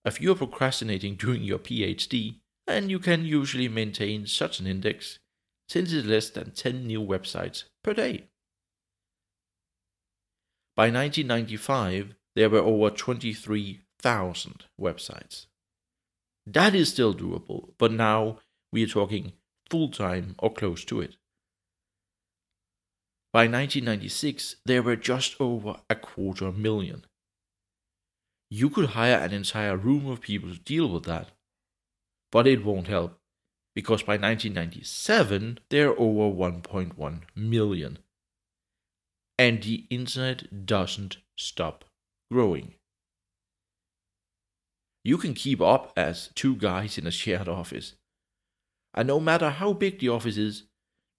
If 0.04 0.21
you 0.21 0.33
are 0.33 0.37
procrastinating 0.37 1.16
during 1.16 1.42
your 1.42 1.59
PhD, 1.59 2.37
then 2.66 2.88
you 2.88 2.99
can 2.99 3.25
usually 3.25 3.69
maintain 3.69 4.26
such 4.26 4.61
an 4.61 4.66
index 4.66 5.19
since 5.69 5.92
it's 5.92 6.07
less 6.07 6.30
than 6.30 6.52
10 6.52 6.87
new 6.87 7.00
websites 7.00 7.64
per 7.85 7.95
day. 7.95 8.28
By 10.76 10.85
1995, 10.85 12.14
there 12.35 12.49
were 12.49 12.61
over 12.61 12.90
23,000 12.90 14.64
websites. 14.80 15.47
That 16.47 16.75
is 16.75 16.90
still 16.90 17.14
doable, 17.14 17.73
but 17.78 17.92
now 17.92 18.38
we 18.73 18.85
are 18.85 18.88
talking 18.88 19.33
full 19.69 19.90
time 19.90 20.35
or 20.38 20.52
close 20.52 20.85
to 20.87 21.00
it. 21.00 21.16
By 23.33 23.42
1996, 23.42 24.57
there 24.64 24.83
were 24.83 24.97
just 24.97 25.37
over 25.40 25.76
a 25.88 25.95
quarter 25.95 26.50
million. 26.50 27.04
You 28.50 28.69
could 28.69 28.90
hire 28.90 29.16
an 29.16 29.33
entire 29.33 29.76
room 29.76 30.07
of 30.09 30.21
people 30.21 30.52
to 30.52 30.59
deal 30.59 30.88
with 30.88 31.04
that, 31.04 31.28
but 32.33 32.49
it 32.49 32.64
won't 32.64 32.88
help 32.88 33.16
because 33.75 34.02
by 34.02 34.14
1997 34.14 35.61
there 35.71 35.90
are 35.90 35.99
over 36.00 36.37
1.1 36.37 37.21
million. 37.37 37.99
And 39.38 39.62
the 39.62 39.87
internet 39.88 40.66
doesn't 40.66 41.19
stop 41.38 41.85
growing. 42.30 42.75
You 45.04 45.16
can 45.16 45.33
keep 45.33 45.61
up 45.61 45.92
as 45.97 46.30
two 46.35 46.57
guys 46.57 46.99
in 46.99 47.07
a 47.07 47.11
shared 47.11 47.49
office. 47.49 47.95
And 48.92 49.09
no 49.09 49.21
matter 49.21 49.50
how 49.50 49.73
big 49.73 49.99
the 50.00 50.11
office 50.11 50.37
is, 50.37 50.64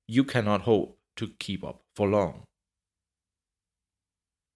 you 0.08 0.24
cannot 0.24 0.62
hope 0.62 1.00
to 1.16 1.30
keep 1.40 1.64
up 1.64 1.82
for 1.96 2.08
long. 2.08 2.44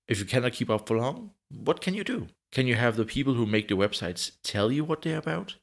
If 0.08 0.20
you 0.20 0.26
cannot 0.26 0.54
keep 0.54 0.70
up 0.70 0.88
for 0.88 0.98
long, 0.98 1.32
what 1.50 1.82
can 1.82 1.94
you 1.96 2.04
do? 2.04 2.28
Can 2.52 2.68
you 2.68 2.76
have 2.76 2.96
the 2.96 3.06
people 3.06 3.34
who 3.34 3.46
make 3.46 3.68
the 3.68 3.76
websites 3.76 4.32
tell 4.44 4.72
you 4.72 4.84
what 4.84 5.02
they're 5.02 5.18
about? 5.18 5.56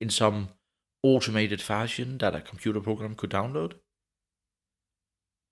In 0.00 0.10
some 0.10 0.50
automated 1.02 1.62
fashion 1.62 2.18
that 2.18 2.34
a 2.34 2.40
computer 2.40 2.80
program 2.80 3.14
could 3.14 3.30
download? 3.30 3.74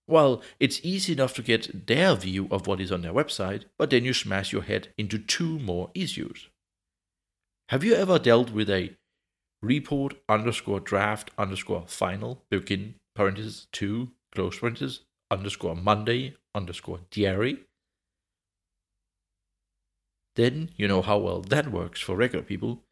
Well, 0.07 0.43
it's 0.59 0.81
easy 0.83 1.13
enough 1.13 1.35
to 1.35 1.43
get 1.43 1.87
their 1.87 2.15
view 2.15 2.49
of 2.51 2.67
what 2.67 2.81
is 2.81 2.91
on 2.91 3.03
their 3.03 3.13
website, 3.13 3.65
but 3.79 3.91
then 3.91 4.05
you 4.05 4.15
smash 4.15 4.53
your 4.53 4.63
head 4.63 4.89
into 4.97 5.19
two 5.19 5.59
more 5.59 5.91
issues. 5.95 6.49
Have 7.69 7.85
you 7.85 7.95
ever 7.95 8.19
dealt 8.19 8.51
with 8.51 8.71
a 8.71 8.97
report 9.61 10.15
underscore 10.29 10.81
draft 10.81 11.31
underscore 11.37 11.85
final 11.87 12.43
begin 12.51 12.95
parentheses 13.15 13.67
two 13.73 14.13
close 14.35 14.59
parentheses 14.59 15.03
underscore 15.31 15.77
Monday 15.77 16.37
underscore 16.55 17.01
diary? 17.11 17.68
Then 20.39 20.71
you 20.77 20.87
know 20.87 21.03
how 21.03 21.19
well 21.19 21.41
that 21.41 21.73
works 21.73 22.01
for 22.01 22.15
regular 22.15 22.45
people. 22.45 22.85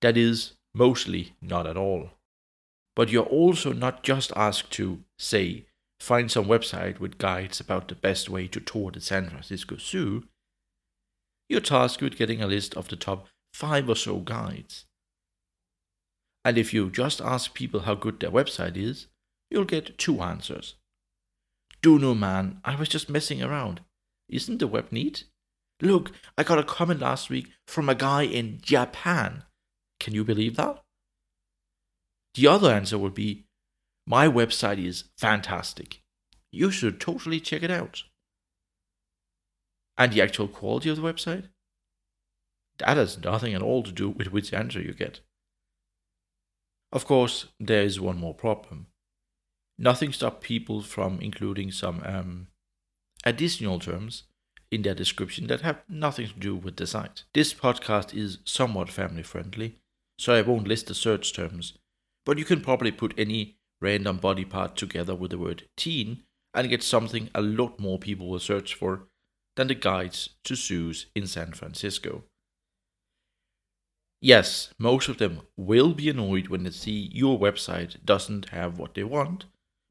That 0.00 0.16
is, 0.16 0.54
mostly 0.74 1.36
not 1.40 1.68
at 1.68 1.76
all. 1.76 2.10
But 2.96 3.10
you're 3.10 3.22
also 3.22 3.72
not 3.72 4.02
just 4.02 4.32
asked 4.34 4.72
to, 4.72 5.04
say, 5.20 5.66
find 6.00 6.28
some 6.28 6.46
website 6.46 6.98
with 6.98 7.16
guides 7.16 7.60
about 7.60 7.86
the 7.86 7.94
best 7.94 8.28
way 8.28 8.48
to 8.48 8.58
tour 8.58 8.90
the 8.90 9.00
San 9.00 9.30
Francisco 9.30 9.76
Zoo. 9.76 10.24
You're 11.48 11.60
tasked 11.60 12.02
with 12.02 12.18
getting 12.18 12.42
a 12.42 12.48
list 12.48 12.76
of 12.76 12.88
the 12.88 12.96
top 12.96 13.28
five 13.54 13.88
or 13.88 13.94
so 13.94 14.16
guides. 14.18 14.84
And 16.44 16.58
if 16.58 16.74
you 16.74 16.90
just 16.90 17.20
ask 17.20 17.54
people 17.54 17.80
how 17.80 17.94
good 17.94 18.18
their 18.18 18.32
website 18.32 18.76
is, 18.76 19.06
you'll 19.48 19.64
get 19.64 19.96
two 19.96 20.20
answers. 20.20 20.74
Do 21.82 22.00
no 22.00 22.16
man, 22.16 22.60
I 22.64 22.74
was 22.74 22.88
just 22.88 23.08
messing 23.08 23.44
around. 23.44 23.80
Isn't 24.28 24.58
the 24.58 24.66
web 24.66 24.90
neat? 24.90 25.22
Look, 25.80 26.10
I 26.36 26.42
got 26.42 26.58
a 26.58 26.64
comment 26.64 27.00
last 27.00 27.30
week 27.30 27.48
from 27.66 27.88
a 27.88 27.94
guy 27.94 28.22
in 28.22 28.58
Japan. 28.60 29.44
Can 30.00 30.14
you 30.14 30.24
believe 30.24 30.56
that? 30.56 30.82
The 32.34 32.46
other 32.46 32.72
answer 32.72 32.98
would 32.98 33.14
be 33.14 33.46
My 34.06 34.26
website 34.26 34.84
is 34.84 35.04
fantastic. 35.16 36.00
You 36.50 36.70
should 36.70 37.00
totally 37.00 37.40
check 37.40 37.62
it 37.62 37.70
out. 37.70 38.04
And 39.96 40.12
the 40.12 40.22
actual 40.22 40.48
quality 40.48 40.88
of 40.90 40.96
the 40.96 41.02
website? 41.02 41.48
That 42.78 42.96
has 42.96 43.18
nothing 43.18 43.54
at 43.54 43.62
all 43.62 43.82
to 43.82 43.92
do 43.92 44.08
with 44.08 44.32
which 44.32 44.52
answer 44.52 44.80
you 44.80 44.94
get. 44.94 45.20
Of 46.92 47.04
course, 47.04 47.48
there 47.60 47.82
is 47.82 48.00
one 48.00 48.16
more 48.16 48.34
problem. 48.34 48.86
Nothing 49.78 50.12
stops 50.12 50.46
people 50.46 50.82
from 50.82 51.20
including 51.20 51.70
some 51.70 52.02
um, 52.04 52.46
additional 53.24 53.78
terms 53.78 54.24
in 54.70 54.82
their 54.82 54.94
description 54.94 55.46
that 55.46 55.62
have 55.62 55.82
nothing 55.88 56.28
to 56.28 56.38
do 56.38 56.56
with 56.56 56.76
the 56.76 56.86
site. 56.86 57.24
This 57.34 57.54
podcast 57.54 58.16
is 58.16 58.38
somewhat 58.44 58.90
family 58.90 59.22
friendly, 59.22 59.76
so 60.18 60.34
I 60.34 60.42
won't 60.42 60.68
list 60.68 60.86
the 60.86 60.94
search 60.94 61.32
terms, 61.32 61.78
but 62.26 62.38
you 62.38 62.44
can 62.44 62.60
probably 62.60 62.92
put 62.92 63.14
any 63.16 63.56
random 63.80 64.18
body 64.18 64.44
part 64.44 64.76
together 64.76 65.14
with 65.14 65.30
the 65.30 65.38
word 65.38 65.64
teen 65.76 66.22
and 66.54 66.68
get 66.68 66.82
something 66.82 67.30
a 67.34 67.40
lot 67.40 67.78
more 67.78 67.98
people 67.98 68.28
will 68.28 68.40
search 68.40 68.74
for 68.74 69.08
than 69.56 69.68
the 69.68 69.74
guides 69.74 70.30
to 70.44 70.54
zoos 70.54 71.06
in 71.14 71.26
San 71.26 71.52
Francisco. 71.52 72.24
Yes, 74.20 74.72
most 74.78 75.08
of 75.08 75.18
them 75.18 75.42
will 75.56 75.94
be 75.94 76.08
annoyed 76.08 76.48
when 76.48 76.64
they 76.64 76.70
see 76.70 77.10
your 77.12 77.38
website 77.38 78.04
doesn't 78.04 78.48
have 78.48 78.78
what 78.78 78.94
they 78.94 79.04
want, 79.04 79.44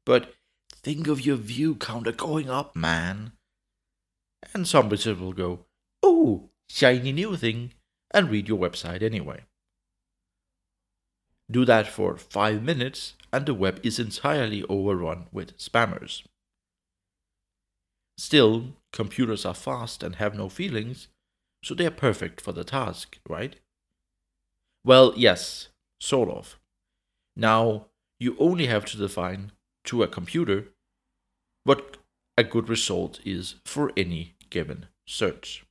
but 0.04 0.34
think 0.70 1.08
of 1.08 1.24
your 1.24 1.36
view 1.36 1.74
counter 1.74 2.12
going 2.12 2.50
up, 2.50 2.76
man. 2.76 3.32
And 4.54 4.66
some 4.66 4.88
visitors 4.88 5.20
will 5.20 5.32
go, 5.32 5.66
oh, 6.02 6.50
shiny 6.68 7.12
new 7.12 7.36
thing, 7.36 7.72
and 8.10 8.30
read 8.30 8.48
your 8.48 8.58
website 8.58 9.02
anyway. 9.02 9.42
Do 11.50 11.64
that 11.64 11.86
for 11.86 12.16
5 12.16 12.62
minutes, 12.62 13.14
and 13.32 13.46
the 13.46 13.54
web 13.54 13.80
is 13.82 13.98
entirely 13.98 14.64
overrun 14.64 15.26
with 15.32 15.56
spammers. 15.58 16.22
Still, 18.16 18.74
computers 18.92 19.46
are 19.46 19.54
fast 19.54 20.02
and 20.02 20.16
have 20.16 20.34
no 20.34 20.48
feelings, 20.48 21.08
so 21.62 21.74
they 21.74 21.86
are 21.86 21.90
perfect 21.90 22.40
for 22.40 22.52
the 22.52 22.64
task, 22.64 23.18
right? 23.28 23.56
Well, 24.84 25.12
yes, 25.16 25.68
sort 26.00 26.28
of. 26.28 26.58
Now, 27.36 27.86
you 28.18 28.36
only 28.38 28.66
have 28.66 28.84
to 28.86 28.96
define 28.96 29.52
to 29.84 30.02
a 30.02 30.08
computer 30.08 30.68
what 31.64 31.98
a 32.36 32.44
good 32.44 32.68
result 32.68 33.20
is 33.24 33.56
for 33.64 33.92
any 33.96 34.34
given 34.50 34.86
search. 35.06 35.64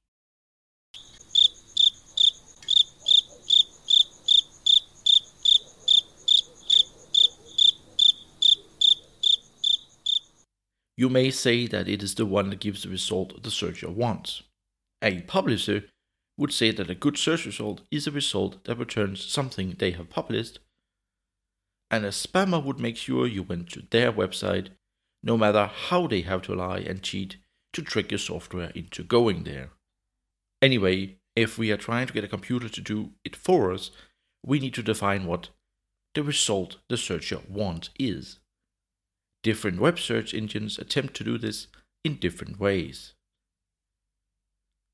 You 10.98 11.10
may 11.10 11.30
say 11.30 11.68
that 11.68 11.88
it 11.88 12.02
is 12.02 12.16
the 12.16 12.26
one 12.26 12.50
that 12.50 12.60
gives 12.60 12.82
the 12.82 12.90
result 12.90 13.44
the 13.44 13.52
searcher 13.52 13.90
wants. 13.90 14.42
A 15.04 15.22
publisher 15.22 15.84
would 16.38 16.52
say 16.52 16.72
that 16.72 16.90
a 16.90 16.96
good 16.96 17.18
search 17.18 17.46
result 17.46 17.82
is 17.92 18.08
a 18.08 18.12
result 18.12 18.64
that 18.64 18.80
returns 18.80 19.24
something 19.24 19.76
they 19.78 19.92
have 19.92 20.10
published, 20.10 20.60
and 21.92 22.04
a 22.04 22.10
spammer 22.10 22.64
would 22.64 22.80
make 22.80 22.98
sure 22.98 23.28
you 23.28 23.44
went 23.44 23.70
to 23.70 23.84
their 23.92 24.12
website, 24.12 24.70
no 25.22 25.38
matter 25.38 25.68
how 25.68 26.08
they 26.08 26.22
have 26.22 26.42
to 26.44 26.56
lie 26.56 26.80
and 26.80 27.04
cheat 27.04 27.38
to 27.78 27.84
trick 27.84 28.12
your 28.12 28.18
software 28.18 28.72
into 28.72 29.04
going 29.04 29.44
there. 29.44 29.70
Anyway, 30.64 31.18
if 31.36 31.60
we 31.60 31.72
are 31.72 31.78
trying 31.78 32.08
to 32.08 32.14
get 32.14 32.24
a 32.24 32.28
computer 32.28 32.68
to 32.68 32.82
do 32.82 33.12
it 33.24 33.36
for 33.36 33.72
us, 33.72 33.92
we 34.44 34.60
need 34.60 34.74
to 34.74 34.82
define 34.82 35.26
what 35.26 35.50
the 36.16 36.24
result 36.24 36.78
the 36.90 36.98
searcher 36.98 37.42
wants 37.48 37.92
is. 38.00 38.40
Different 39.44 39.80
web 39.80 40.00
search 40.00 40.34
engines 40.34 40.80
attempt 40.80 41.14
to 41.18 41.24
do 41.24 41.38
this 41.38 41.68
in 42.04 42.16
different 42.16 42.60
ways. 42.60 43.14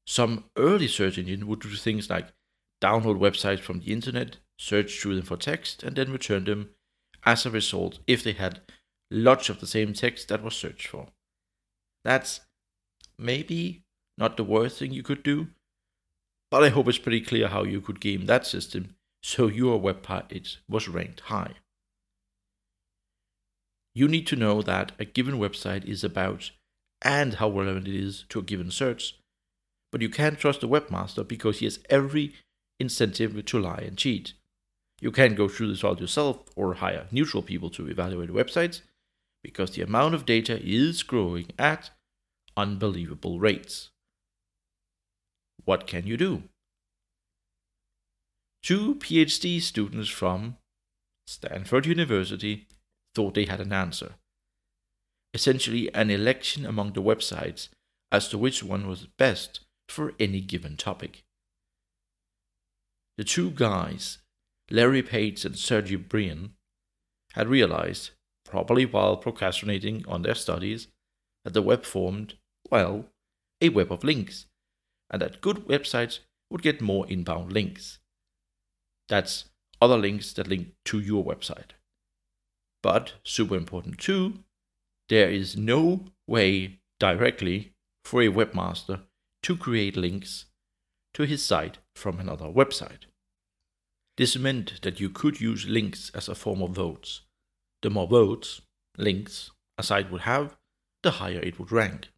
Some 0.05 0.43
early 0.57 0.89
search 0.89 1.17
engines 1.17 1.45
would 1.45 1.61
do 1.61 1.69
things 1.69 2.09
like 2.09 2.33
download 2.81 3.17
websites 3.17 3.61
from 3.61 3.79
the 3.79 3.93
internet, 3.93 4.37
search 4.59 4.99
through 4.99 5.15
them 5.15 5.25
for 5.25 5.37
text, 5.37 5.83
and 5.83 5.95
then 5.95 6.11
return 6.11 6.43
them 6.43 6.71
as 7.25 7.45
a 7.45 7.51
result 7.51 7.99
if 8.07 8.21
they 8.21 8.33
had 8.33 8.59
lots 9.09 9.47
of 9.47 9.61
the 9.61 9.67
same 9.67 9.93
text 9.93 10.27
that 10.27 10.43
was 10.43 10.57
searched 10.57 10.87
for. 10.87 11.07
That's 12.03 12.41
maybe 13.23 13.83
not 14.17 14.37
the 14.37 14.43
worst 14.43 14.77
thing 14.77 14.91
you 14.91 15.03
could 15.03 15.23
do, 15.23 15.47
but 16.51 16.63
I 16.63 16.69
hope 16.69 16.87
it's 16.87 16.99
pretty 16.99 17.21
clear 17.21 17.47
how 17.47 17.63
you 17.63 17.81
could 17.81 17.99
game 17.99 18.25
that 18.27 18.45
system 18.45 18.95
so 19.23 19.47
your 19.47 19.79
web 19.79 20.03
page 20.03 20.59
was 20.69 20.87
ranked 20.87 21.21
high. 21.21 21.53
You 23.95 24.07
need 24.07 24.27
to 24.27 24.35
know 24.35 24.61
that 24.61 24.91
a 24.99 25.05
given 25.05 25.39
website 25.39 25.85
is 25.85 26.03
about 26.03 26.51
and 27.01 27.35
how 27.35 27.49
relevant 27.49 27.87
it 27.87 27.95
is 27.95 28.25
to 28.29 28.39
a 28.39 28.43
given 28.43 28.71
search, 28.71 29.17
but 29.91 30.01
you 30.01 30.09
can't 30.09 30.39
trust 30.39 30.61
the 30.61 30.67
webmaster 30.67 31.27
because 31.27 31.59
he 31.59 31.65
has 31.65 31.79
every 31.89 32.33
incentive 32.79 33.45
to 33.45 33.59
lie 33.59 33.83
and 33.85 33.97
cheat. 33.97 34.33
You 34.99 35.11
can 35.11 35.35
go 35.35 35.47
through 35.47 35.67
this 35.69 35.83
all 35.83 35.97
yourself 35.97 36.43
or 36.55 36.75
hire 36.75 37.07
neutral 37.11 37.43
people 37.43 37.69
to 37.71 37.89
evaluate 37.89 38.29
websites 38.29 38.81
because 39.43 39.71
the 39.71 39.81
amount 39.81 40.15
of 40.15 40.25
data 40.25 40.59
is 40.63 41.03
growing 41.03 41.47
at 41.59 41.91
unbelievable 42.57 43.39
rates. 43.39 43.89
What 45.65 45.87
can 45.87 46.05
you 46.07 46.17
do? 46.17 46.43
Two 48.61 48.95
PhD 48.95 49.61
students 49.61 50.09
from 50.09 50.57
Stanford 51.27 51.85
University 51.85 52.67
thought 53.15 53.33
they 53.33 53.45
had 53.45 53.59
an 53.59 53.73
answer. 53.73 54.15
Essentially, 55.33 55.93
an 55.93 56.09
election 56.09 56.65
among 56.65 56.93
the 56.93 57.01
websites 57.01 57.69
as 58.11 58.29
to 58.29 58.37
which 58.37 58.63
one 58.63 58.87
was 58.87 59.07
best 59.17 59.61
for 59.89 60.13
any 60.19 60.41
given 60.41 60.77
topic. 60.77 61.23
The 63.17 63.23
two 63.23 63.51
guys, 63.51 64.19
Larry 64.69 65.03
Page 65.03 65.45
and 65.45 65.57
Sergey 65.57 65.95
Brin, 65.95 66.51
had 67.33 67.47
realized, 67.47 68.11
probably 68.45 68.85
while 68.85 69.17
procrastinating 69.17 70.05
on 70.07 70.21
their 70.21 70.35
studies, 70.35 70.87
that 71.43 71.53
the 71.53 71.61
web 71.61 71.83
formed, 71.83 72.35
well, 72.69 73.05
a 73.61 73.69
web 73.69 73.91
of 73.91 74.03
links, 74.03 74.45
and 75.09 75.21
that 75.21 75.41
good 75.41 75.67
websites 75.67 76.19
would 76.49 76.61
get 76.61 76.81
more 76.81 77.07
inbound 77.07 77.51
links. 77.51 77.99
That's 79.09 79.45
other 79.81 79.97
links 79.97 80.33
that 80.33 80.47
link 80.47 80.73
to 80.85 80.99
your 80.99 81.23
website. 81.23 81.71
But, 82.81 83.13
super 83.23 83.55
important 83.55 83.97
too, 83.99 84.39
there 85.09 85.29
is 85.29 85.57
no 85.57 86.05
way 86.27 86.79
directly 86.99 87.73
for 88.03 88.21
a 88.21 88.27
webmaster 88.27 89.01
to 89.43 89.57
create 89.57 89.97
links 89.97 90.45
to 91.13 91.23
his 91.23 91.43
site 91.43 91.77
from 91.95 92.19
another 92.19 92.45
website. 92.45 93.05
This 94.17 94.37
meant 94.37 94.81
that 94.83 94.99
you 94.99 95.09
could 95.09 95.41
use 95.41 95.67
links 95.67 96.11
as 96.13 96.29
a 96.29 96.35
form 96.35 96.61
of 96.61 96.71
votes. 96.71 97.21
The 97.81 97.89
more 97.89 98.07
votes, 98.07 98.61
links, 98.97 99.51
a 99.77 99.83
site 99.83 100.11
would 100.11 100.21
have, 100.21 100.55
the 101.01 101.11
higher 101.11 101.39
it 101.39 101.59
would 101.59 101.71
rank. 101.71 102.09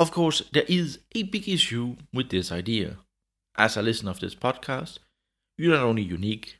Of 0.00 0.12
course, 0.12 0.40
there 0.54 0.64
is 0.66 1.00
a 1.14 1.24
big 1.24 1.46
issue 1.46 1.96
with 2.10 2.30
this 2.30 2.50
idea. 2.50 2.96
As 3.58 3.76
a 3.76 3.82
listener 3.82 4.10
of 4.12 4.20
this 4.20 4.34
podcast, 4.34 4.98
you're 5.58 5.76
not 5.76 5.84
only 5.84 6.00
unique, 6.00 6.58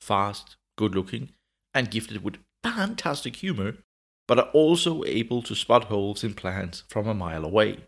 fast, 0.00 0.56
good 0.76 0.96
looking, 0.96 1.30
and 1.72 1.88
gifted 1.88 2.24
with 2.24 2.38
fantastic 2.64 3.36
humor, 3.36 3.76
but 4.26 4.40
are 4.40 4.50
also 4.52 5.04
able 5.04 5.40
to 5.42 5.54
spot 5.54 5.84
holes 5.84 6.24
in 6.24 6.34
plans 6.34 6.82
from 6.88 7.06
a 7.06 7.14
mile 7.14 7.44
away. 7.44 7.84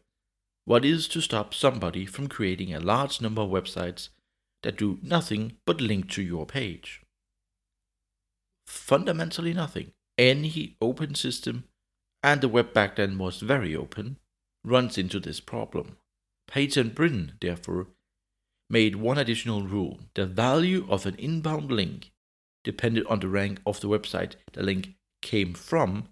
What 0.66 0.84
is 0.84 1.08
to 1.08 1.20
stop 1.20 1.52
somebody 1.52 2.06
from 2.06 2.28
creating 2.28 2.72
a 2.72 2.78
large 2.78 3.20
number 3.20 3.42
of 3.42 3.50
websites 3.50 4.10
that 4.62 4.78
do 4.78 5.00
nothing 5.02 5.56
but 5.66 5.80
link 5.80 6.10
to 6.10 6.22
your 6.22 6.46
page? 6.46 7.02
Fundamentally 8.68 9.52
nothing. 9.52 9.90
Any 10.16 10.76
open 10.80 11.16
system, 11.16 11.64
and 12.22 12.40
the 12.40 12.46
web 12.46 12.72
back 12.72 12.94
then 12.94 13.18
was 13.18 13.40
very 13.40 13.74
open, 13.74 14.18
runs 14.64 14.98
into 14.98 15.20
this 15.20 15.40
problem. 15.40 15.96
And 16.55 16.94
Brin, 16.94 17.33
therefore, 17.40 17.88
made 18.68 18.96
one 18.96 19.18
additional 19.18 19.62
rule. 19.62 20.01
The 20.14 20.27
value 20.27 20.87
of 20.88 21.07
an 21.07 21.14
inbound 21.16 21.70
link 21.70 22.11
depended 22.64 23.07
on 23.07 23.20
the 23.20 23.29
rank 23.29 23.61
of 23.66 23.81
the 23.81 23.88
website 23.88 24.35
the 24.53 24.62
link 24.62 24.94
came 25.20 25.55
from 25.55 26.09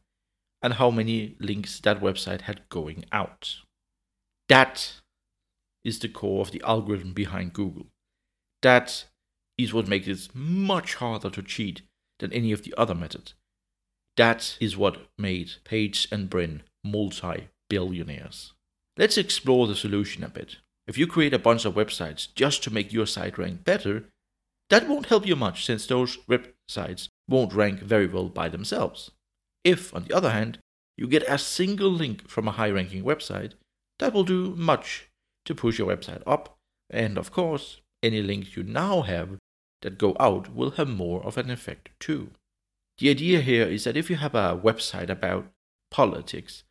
and 0.63 0.75
how 0.75 0.91
many 0.91 1.37
links 1.39 1.81
that 1.81 2.01
website 2.01 2.43
had 2.43 2.69
going 2.69 3.05
out. 3.13 3.57
That 4.49 5.01
is 5.85 5.99
the 5.99 6.09
core 6.09 6.43
of 6.43 6.51
the 6.51 6.63
algorithm 6.65 7.13
behind 7.13 7.53
Google. 7.53 7.87
That 8.63 9.07
is 9.57 9.73
what 9.73 9.89
makes 9.89 10.09
it 10.09 10.35
much 10.35 10.97
harder 10.97 11.31
to 11.31 11.43
cheat 11.43 11.83
than 12.19 12.33
any 12.33 12.53
of 12.53 12.63
the 12.63 12.75
other 12.77 12.95
methods. 12.95 13.35
That 14.17 14.57
is 14.61 14.77
what 14.77 15.09
made 15.17 15.53
Page 15.65 16.09
and 16.13 16.29
Brin 16.29 16.63
multi 16.85 17.49
billionaires. 17.70 18.52
Let's 18.98 19.16
explore 19.16 19.66
the 19.66 19.74
solution 19.74 20.22
a 20.22 20.28
bit. 20.28 20.56
If 20.87 20.98
you 20.98 21.06
create 21.06 21.33
a 21.33 21.38
bunch 21.38 21.64
of 21.64 21.74
websites 21.74 22.28
just 22.35 22.62
to 22.64 22.70
make 22.70 22.92
your 22.92 23.06
site 23.06 23.38
rank 23.38 23.64
better, 23.64 24.04
that 24.68 24.87
won't 24.87 25.06
help 25.06 25.26
you 25.26 25.37
much 25.37 25.64
since 25.64 25.87
those 25.87 26.18
websites 26.28 27.09
won't 27.28 27.54
rank 27.54 27.80
very 27.80 28.06
well 28.06 28.28
by 28.28 28.50
themselves. 28.50 29.11
If, 29.64 29.94
on 29.94 30.04
the 30.04 30.14
other 30.14 30.30
hand, 30.30 30.59
you 30.98 31.06
get 31.06 31.24
a 31.26 31.38
single 31.38 31.90
link 31.90 32.28
from 32.28 32.46
a 32.46 32.52
high 32.52 32.70
ranking 32.70 33.04
website, 33.04 33.52
that 33.98 34.12
will 34.12 34.24
do 34.24 34.54
much 34.56 35.09
to 35.46 35.54
push 35.54 35.78
your 35.78 35.88
website 35.88 36.22
up, 36.26 36.56
and 36.90 37.16
of 37.16 37.30
course, 37.33 37.80
any 38.02 38.20
links 38.20 38.56
you 38.56 38.62
now 38.62 39.02
have 39.02 39.38
that 39.83 39.98
go 39.98 40.16
out 40.20 40.54
will 40.54 40.72
have 40.72 40.88
more 40.88 41.24
of 41.24 41.38
an 41.38 41.50
effect 41.50 41.90
too. 41.98 42.30
The 42.98 43.11
idea 43.11 43.40
here 43.40 43.66
is 43.66 43.85
that 43.85 43.96
if 43.96 44.11
you 44.11 44.16
have 44.16 44.35
a 44.35 44.61
website 44.62 45.09
about 45.09 45.46
politics, 45.90 46.64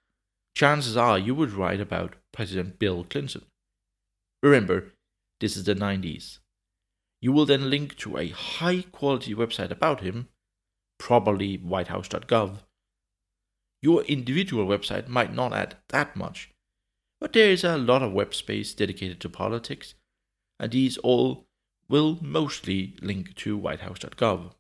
chances 0.60 0.98
are 0.98 1.18
you 1.18 1.34
would 1.34 1.52
write 1.52 1.80
about 1.80 2.16
President 2.34 2.78
Bill 2.80 3.06
Clinton. 3.06 3.46
Remember, 4.44 4.92
this 5.40 5.56
is 5.56 5.64
the 5.64 5.74
90s. 5.74 6.40
You 7.22 7.32
will 7.32 7.46
then 7.46 7.70
link 7.70 7.96
to 8.00 8.18
a 8.18 8.28
high 8.28 8.82
quality 8.92 9.34
website 9.34 9.72
about 9.72 10.02
him, 10.02 10.28
probably 10.98 11.56
whitehouse.gov. 11.56 12.58
Your 13.82 14.04
individual 14.04 14.66
website 14.66 15.08
might 15.08 15.34
not 15.34 15.54
add 15.54 15.78
that 15.90 16.18
much, 16.18 16.50
but 17.22 17.32
there 17.32 17.52
is 17.52 17.64
a 17.64 17.78
lot 17.78 18.04
of 18.04 18.12
web 18.12 18.36
space 18.36 18.74
dedicated 18.74 19.22
to 19.22 19.30
politics, 19.30 19.94
and 20.60 20.74
these 20.74 20.98
all 20.98 21.48
will 21.88 22.18
mostly 22.22 22.98
link 23.02 23.34
to 23.36 23.58
whitehouse.gov. 23.58 24.52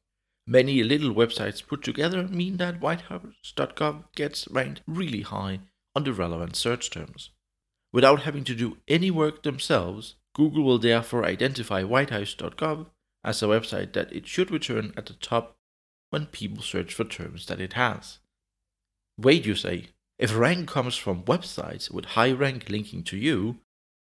Many 0.47 0.81
little 0.81 1.13
websites 1.13 1.67
put 1.67 1.83
together 1.83 2.23
mean 2.23 2.55
that 2.55 2.79
whitehouse.gov 2.79 4.05
gets 4.15 4.47
ranked 4.47 4.81
really 4.87 5.23
high 5.23 5.59
on 5.99 6.05
the 6.05 6.13
relevant 6.13 6.55
search 6.55 6.89
terms. 6.89 7.31
Without 7.91 8.21
having 8.21 8.45
to 8.45 8.55
do 8.55 8.77
any 8.87 9.11
work 9.11 9.43
themselves, 9.43 10.15
Google 10.33 10.63
will 10.63 10.79
therefore 10.79 11.25
identify 11.25 11.83
whitehouse.gov 11.83 12.85
as 13.25 13.43
a 13.43 13.47
website 13.47 13.91
that 13.91 14.13
it 14.13 14.25
should 14.25 14.49
return 14.49 14.93
at 14.95 15.07
the 15.07 15.13
top 15.13 15.57
when 16.09 16.27
people 16.27 16.63
search 16.63 16.93
for 16.93 17.03
terms 17.03 17.47
that 17.47 17.59
it 17.59 17.73
has. 17.73 18.19
Wait, 19.17 19.45
you 19.45 19.55
say, 19.55 19.87
if 20.17 20.37
rank 20.37 20.69
comes 20.69 20.95
from 20.95 21.23
websites 21.23 21.91
with 21.91 22.15
high 22.15 22.31
rank 22.31 22.69
linking 22.69 23.03
to 23.03 23.17
you, 23.17 23.57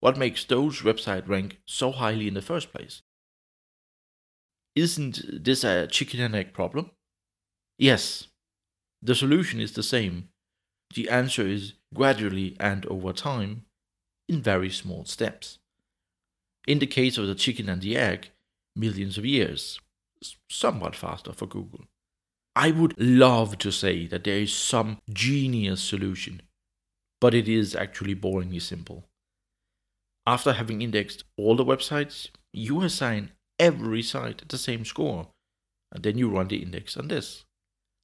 what 0.01 0.16
makes 0.16 0.42
those 0.42 0.81
websites 0.81 1.29
rank 1.29 1.59
so 1.66 1.92
highly 1.92 2.29
in 2.29 2.35
the 2.35 2.40
first 2.40 2.73
place? 2.73 3.03
Isn't 4.75 5.44
this 5.44 5.64
a 5.64 5.87
chicken 5.87 6.20
and 6.20 6.35
egg 6.35 6.55
problem? 6.55 6.92
Yes. 7.77 8.29
The 9.03 9.14
solution 9.14 9.61
is 9.61 9.73
the 9.73 9.83
same. 9.83 10.31
The 10.94 11.09
answer 11.09 11.47
is 11.47 11.75
gradually 11.94 12.57
and 12.61 12.85
over 12.87 13.12
time, 13.12 13.64
in 14.29 14.42
very 14.42 14.70
small 14.70 15.05
steps. 15.05 15.59
In 16.66 16.79
the 16.79 16.87
case 16.87 17.18
of 17.18 17.27
the 17.27 17.35
chicken 17.35 17.68
and 17.68 17.83
the 17.83 17.97
egg, 17.97 18.31
millions 18.75 19.18
of 19.18 19.25
years, 19.25 19.81
somewhat 20.49 20.97
faster 20.97 21.33
for 21.33 21.47
Google. 21.47 21.85
I 22.57 22.70
would 22.70 22.94
love 22.99 23.59
to 23.59 23.73
say 23.73 24.07
that 24.07 24.25
there 24.25 24.38
is 24.38 24.55
some 24.55 24.99
genius 25.12 25.83
solution, 25.83 26.42
but 27.20 27.35
it 27.35 27.49
is 27.49 27.75
actually 27.75 28.14
boringly 28.14 28.62
simple. 28.62 29.05
After 30.27 30.53
having 30.53 30.81
indexed 30.81 31.25
all 31.37 31.57
the 31.57 31.64
websites, 31.64 32.29
you 32.53 32.81
assign 32.83 33.33
every 33.59 34.03
site 34.03 34.49
the 34.49 34.57
same 34.57 34.85
score, 34.85 35.29
and 35.92 36.03
then 36.03 36.16
you 36.16 36.31
run 36.31 36.49
the 36.49 36.62
index 36.62 36.97
on 36.97 37.09
this. 37.09 37.44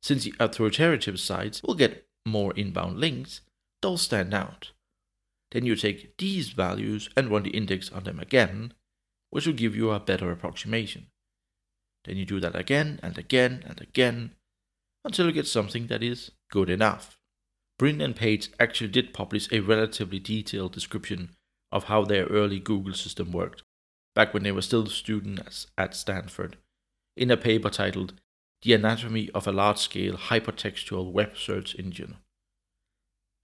Since 0.02 0.24
the 0.24 0.34
authoritative 0.40 1.20
sites 1.20 1.62
will 1.62 1.74
get 1.74 2.06
more 2.30 2.54
inbound 2.54 2.98
links, 2.98 3.40
they'll 3.82 3.98
stand 3.98 4.32
out. 4.32 4.72
Then 5.52 5.66
you 5.66 5.76
take 5.76 6.16
these 6.16 6.50
values 6.50 7.10
and 7.16 7.28
run 7.30 7.42
the 7.42 7.50
index 7.50 7.90
on 7.90 8.04
them 8.04 8.20
again, 8.20 8.72
which 9.30 9.46
will 9.46 9.54
give 9.54 9.76
you 9.76 9.90
a 9.90 10.00
better 10.00 10.30
approximation. 10.30 11.08
Then 12.04 12.16
you 12.16 12.24
do 12.24 12.40
that 12.40 12.56
again 12.56 13.00
and 13.02 13.18
again 13.18 13.62
and 13.66 13.80
again 13.80 14.32
until 15.04 15.26
you 15.26 15.32
get 15.32 15.46
something 15.46 15.88
that 15.88 16.02
is 16.02 16.30
good 16.50 16.70
enough. 16.70 17.18
Brin 17.78 18.00
and 18.00 18.14
Page 18.14 18.50
actually 18.60 18.90
did 18.90 19.14
publish 19.14 19.50
a 19.50 19.60
relatively 19.60 20.18
detailed 20.18 20.72
description 20.72 21.30
of 21.72 21.84
how 21.84 22.04
their 22.04 22.26
early 22.26 22.58
Google 22.58 22.94
system 22.94 23.32
worked, 23.32 23.62
back 24.14 24.34
when 24.34 24.42
they 24.42 24.52
were 24.52 24.62
still 24.62 24.86
students 24.86 25.66
at 25.78 25.94
Stanford, 25.94 26.56
in 27.16 27.30
a 27.30 27.36
paper 27.36 27.70
titled 27.70 28.14
The 28.62 28.74
Anatomy 28.74 29.30
of 29.34 29.46
a 29.46 29.52
Large 29.52 29.78
Scale 29.78 30.16
Hypertextual 30.16 31.12
Web 31.12 31.36
Search 31.36 31.74
Engine. 31.76 32.16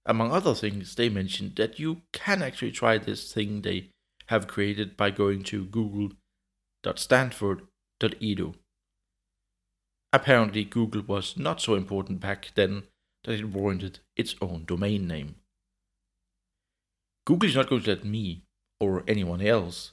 Among 0.04 0.30
other 0.30 0.54
things, 0.54 0.94
they 0.94 1.08
mentioned 1.08 1.56
that 1.56 1.78
you 1.78 2.02
can 2.12 2.42
actually 2.42 2.72
try 2.72 2.98
this 2.98 3.32
thing 3.32 3.62
they 3.62 3.88
have 4.26 4.46
created 4.46 4.94
by 4.96 5.10
going 5.10 5.42
to 5.44 5.64
google.stanford.edu 5.64 8.54
Apparently, 10.12 10.64
Google 10.64 11.02
was 11.02 11.36
not 11.36 11.60
so 11.60 11.74
important 11.74 12.20
back 12.20 12.52
then 12.54 12.84
that 13.24 13.38
it 13.38 13.48
warranted 13.48 14.00
its 14.16 14.34
own 14.40 14.64
domain 14.64 15.06
name. 15.06 15.36
Google 17.26 17.48
is 17.48 17.56
not 17.56 17.68
going 17.68 17.82
to 17.82 17.90
let 17.90 18.04
me, 18.04 18.44
or 18.80 19.04
anyone 19.06 19.42
else, 19.42 19.92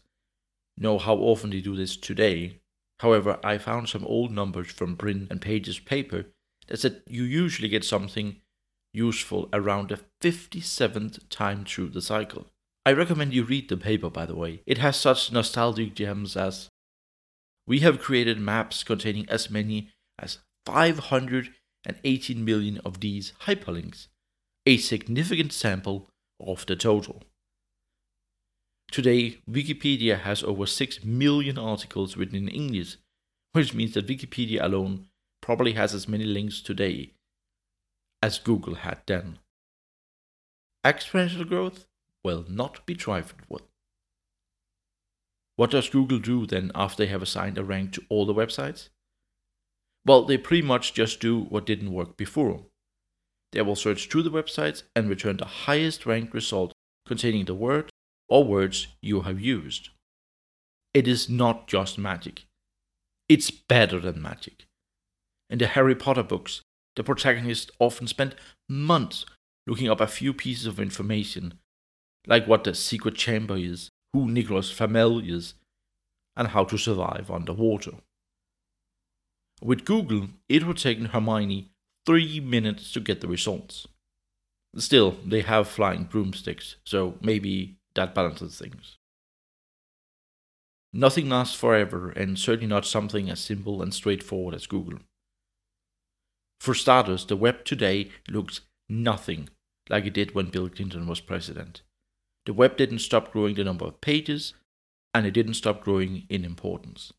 know 0.77 0.97
how 0.97 1.15
often 1.15 1.49
they 1.49 1.62
do 1.62 1.75
this 1.75 1.97
today. 1.97 2.59
However, 3.03 3.37
I 3.43 3.57
found 3.57 3.89
some 3.89 4.05
old 4.05 4.31
numbers 4.31 4.71
from 4.71 4.95
Brin 4.95 5.27
and 5.29 5.41
Page's 5.41 5.77
paper 5.77 6.27
that 6.67 6.79
said 6.79 7.03
you 7.05 7.23
usually 7.23 7.67
get 7.67 7.83
something 7.83 8.37
useful 8.93 9.49
around 9.51 9.89
the 9.89 9.99
57th 10.21 11.19
time 11.29 11.65
through 11.65 11.89
the 11.89 12.01
cycle. 12.01 12.47
I 12.85 12.93
recommend 12.93 13.33
you 13.33 13.43
read 13.43 13.67
the 13.67 13.75
paper, 13.75 14.09
by 14.09 14.25
the 14.25 14.37
way. 14.37 14.61
It 14.65 14.77
has 14.77 14.95
such 14.95 15.33
nostalgic 15.33 15.95
gems 15.95 16.37
as 16.37 16.69
We 17.67 17.79
have 17.79 17.99
created 17.99 18.39
maps 18.39 18.85
containing 18.85 19.27
as 19.27 19.49
many 19.49 19.89
as 20.17 20.39
518 20.65 22.45
million 22.45 22.77
of 22.85 23.01
these 23.01 23.33
hyperlinks, 23.41 24.07
a 24.65 24.77
significant 24.77 25.51
sample 25.51 26.09
of 26.39 26.65
the 26.67 26.77
total. 26.77 27.23
Today, 28.93 29.39
Wikipedia 29.49 30.19
has 30.19 30.43
over 30.43 30.67
6 30.67 31.03
million 31.03 31.58
articles 31.58 32.15
written 32.15 32.36
in 32.36 32.47
English, 32.47 32.97
which 33.53 33.73
means 33.73 33.95
that 33.95 34.06
Wikipedia 34.06 34.62
alone 34.62 35.08
probably 35.41 35.71
has 35.71 35.95
as 35.95 36.08
many 36.08 36.25
links 36.25 36.62
today 36.62 37.13
as 38.21 38.38
Google 38.38 38.75
had 38.75 38.99
then. 39.08 39.39
Exponential 40.86 41.49
growth 41.49 41.88
will 42.23 42.45
not 42.47 42.86
be 42.86 42.93
trifled 42.93 43.41
with. 43.49 43.63
What 45.56 45.71
does 45.71 45.89
Google 45.89 46.19
do 46.19 46.45
then 46.45 46.71
after 46.75 47.03
they 47.03 47.10
have 47.10 47.23
assigned 47.23 47.58
a 47.58 47.63
rank 47.63 47.93
to 47.93 48.03
all 48.10 48.27
the 48.27 48.34
websites? 48.36 48.89
Well, 50.06 50.23
they 50.23 50.38
pretty 50.38 50.67
much 50.67 50.93
just 50.93 51.19
do 51.19 51.39
what 51.39 51.65
didn't 51.65 51.93
work 51.93 52.15
before. 52.15 52.67
They 53.53 53.63
will 53.63 53.75
search 53.75 54.08
through 54.08 54.21
the 54.21 54.29
websites 54.29 54.84
and 54.95 55.10
return 55.10 55.38
the 55.38 55.65
highest 55.65 56.06
ranked 56.06 56.36
result 56.36 56.73
containing 57.08 57.45
the 57.45 57.56
word 57.56 57.89
or 58.33 58.43
words 58.43 58.87
you 58.99 59.21
have 59.21 59.39
used. 59.39 59.89
It 60.91 61.07
is 61.07 61.29
not 61.29 61.67
just 61.67 61.99
magic, 61.99 62.45
it's 63.29 63.51
better 63.51 63.99
than 63.99 64.23
magic. 64.23 64.65
In 65.51 65.59
the 65.59 65.67
Harry 65.67 65.93
Potter 65.93 66.23
books, 66.23 66.61
the 66.95 67.03
protagonist 67.03 67.69
often 67.77 68.07
spent 68.07 68.33
months 68.67 69.27
looking 69.67 69.87
up 69.87 70.01
a 70.01 70.07
few 70.07 70.33
pieces 70.33 70.65
of 70.65 70.79
information, 70.79 71.59
like 72.25 72.47
what 72.47 72.63
the 72.63 72.73
secret 72.73 73.13
chamber 73.13 73.55
is, 73.55 73.91
who 74.13 74.27
Nicolas 74.27 74.71
Flamel 74.71 75.19
is, 75.19 75.53
and 76.35 76.47
how 76.47 76.63
to 76.63 76.77
survive 76.77 77.29
underwater. 77.29 77.91
With 79.61 79.85
Google, 79.85 80.29
it 80.49 80.65
would 80.65 80.77
take 80.77 80.97
Hermione 80.99 81.69
three 82.07 82.39
minutes 82.39 82.91
to 82.93 82.99
get 82.99 83.21
the 83.21 83.27
results. 83.27 83.87
Still, 84.75 85.17
they 85.23 85.41
have 85.41 85.67
flying 85.67 86.05
broomsticks, 86.05 86.77
so 86.83 87.19
maybe 87.21 87.77
that 87.95 88.15
balances 88.15 88.58
things. 88.58 88.97
Nothing 90.91 91.29
lasts 91.29 91.56
forever, 91.56 92.12
and 92.12 92.38
certainly 92.38 92.67
not 92.67 92.86
something 92.86 93.29
as 93.29 93.39
simple 93.39 93.82
and 93.82 93.93
straightforward 93.93 94.53
as 94.53 94.67
Google. 94.67 94.99
For 96.60 96.73
starters, 96.73 97.25
the 97.25 97.36
web 97.36 97.65
today 97.65 98.12
looks 98.29 98.62
nothing 98.88 99.49
like 99.89 100.06
it 100.06 100.13
did 100.13 100.36
when 100.36 100.49
Bill 100.49 100.69
Clinton 100.69 101.08
was 101.08 101.19
president. 101.19 101.82
The 102.45 102.53
web 102.53 102.77
didn't 102.77 102.99
stop 102.99 103.32
growing 103.32 103.56
the 103.56 103.63
number 103.63 103.86
of 103.86 104.01
pages, 104.01 104.53
and 105.13 105.25
it 105.25 105.32
didn't 105.32 105.56
stop 105.56 105.82
growing 105.82 106.25
in 106.29 106.45
importance. 106.45 107.12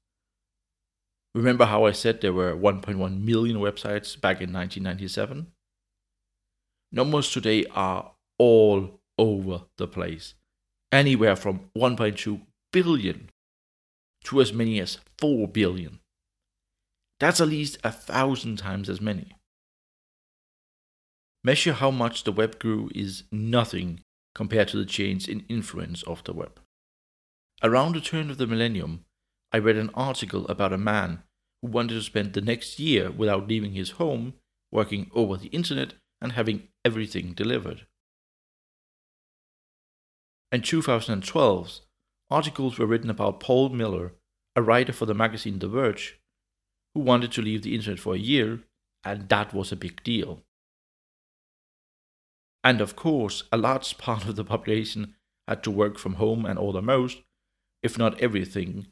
Remember 1.34 1.64
how 1.64 1.84
I 1.84 1.92
said 1.92 2.20
there 2.20 2.32
were 2.32 2.54
1.1 2.54 3.20
million 3.20 3.56
websites 3.56 4.18
back 4.18 4.40
in 4.40 4.52
1997? 4.52 5.48
Numbers 6.92 7.30
today 7.30 7.64
are 7.72 8.12
all 8.38 9.00
over 9.18 9.62
the 9.78 9.88
place, 9.88 10.34
anywhere 10.94 11.34
from 11.34 11.60
1.2 11.76 12.40
billion 12.72 13.28
to 14.24 14.40
as 14.40 14.52
many 14.52 14.80
as 14.80 14.98
4 15.18 15.48
billion. 15.48 15.98
That's 17.18 17.40
at 17.40 17.48
least 17.48 17.78
a 17.82 17.90
thousand 17.90 18.58
times 18.58 18.88
as 18.88 19.00
many. 19.00 19.32
Measure 21.42 21.74
how 21.74 21.90
much 21.90 22.24
the 22.24 22.32
web 22.32 22.58
grew 22.58 22.90
is 22.94 23.24
nothing 23.30 24.00
compared 24.34 24.68
to 24.68 24.76
the 24.76 24.86
change 24.86 25.28
in 25.28 25.44
influence 25.48 26.02
of 26.04 26.24
the 26.24 26.32
web. 26.32 26.58
Around 27.62 27.94
the 27.94 28.00
turn 28.00 28.30
of 28.30 28.38
the 28.38 28.46
millennium, 28.46 29.04
I 29.52 29.58
read 29.58 29.76
an 29.76 29.90
article 29.94 30.46
about 30.48 30.72
a 30.72 30.78
man 30.78 31.22
who 31.60 31.68
wanted 31.68 31.94
to 31.94 32.02
spend 32.02 32.32
the 32.32 32.40
next 32.40 32.78
year 32.78 33.10
without 33.10 33.48
leaving 33.48 33.72
his 33.72 33.92
home, 33.92 34.34
working 34.72 35.10
over 35.14 35.36
the 35.36 35.48
internet, 35.48 35.94
and 36.20 36.32
having 36.32 36.68
everything 36.84 37.32
delivered. 37.32 37.86
In 40.54 40.62
2012, 40.62 41.80
articles 42.30 42.78
were 42.78 42.86
written 42.86 43.10
about 43.10 43.40
Paul 43.40 43.70
Miller, 43.70 44.12
a 44.54 44.62
writer 44.62 44.92
for 44.92 45.04
the 45.04 45.12
magazine 45.12 45.58
The 45.58 45.66
Verge, 45.66 46.20
who 46.94 47.00
wanted 47.00 47.32
to 47.32 47.42
leave 47.42 47.62
the 47.62 47.74
internet 47.74 47.98
for 47.98 48.14
a 48.14 48.18
year, 48.18 48.60
and 49.02 49.28
that 49.30 49.52
was 49.52 49.72
a 49.72 49.76
big 49.76 50.04
deal. 50.04 50.44
And 52.62 52.80
of 52.80 52.94
course, 52.94 53.42
a 53.50 53.56
large 53.56 53.98
part 54.06 54.26
of 54.26 54.36
the 54.36 54.44
population 54.44 55.16
had 55.48 55.64
to 55.64 55.72
work 55.72 55.98
from 55.98 56.14
home 56.14 56.46
and 56.46 56.56
order 56.56 56.80
most, 56.80 57.22
if 57.82 57.98
not 57.98 58.20
everything, 58.20 58.86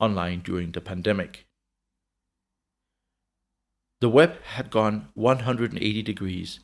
online 0.00 0.40
during 0.40 0.72
the 0.72 0.80
pandemic. 0.80 1.46
The 4.00 4.08
web 4.08 4.42
had 4.44 4.70
gone 4.70 5.10
180 5.12 6.02
degrees, 6.04 6.60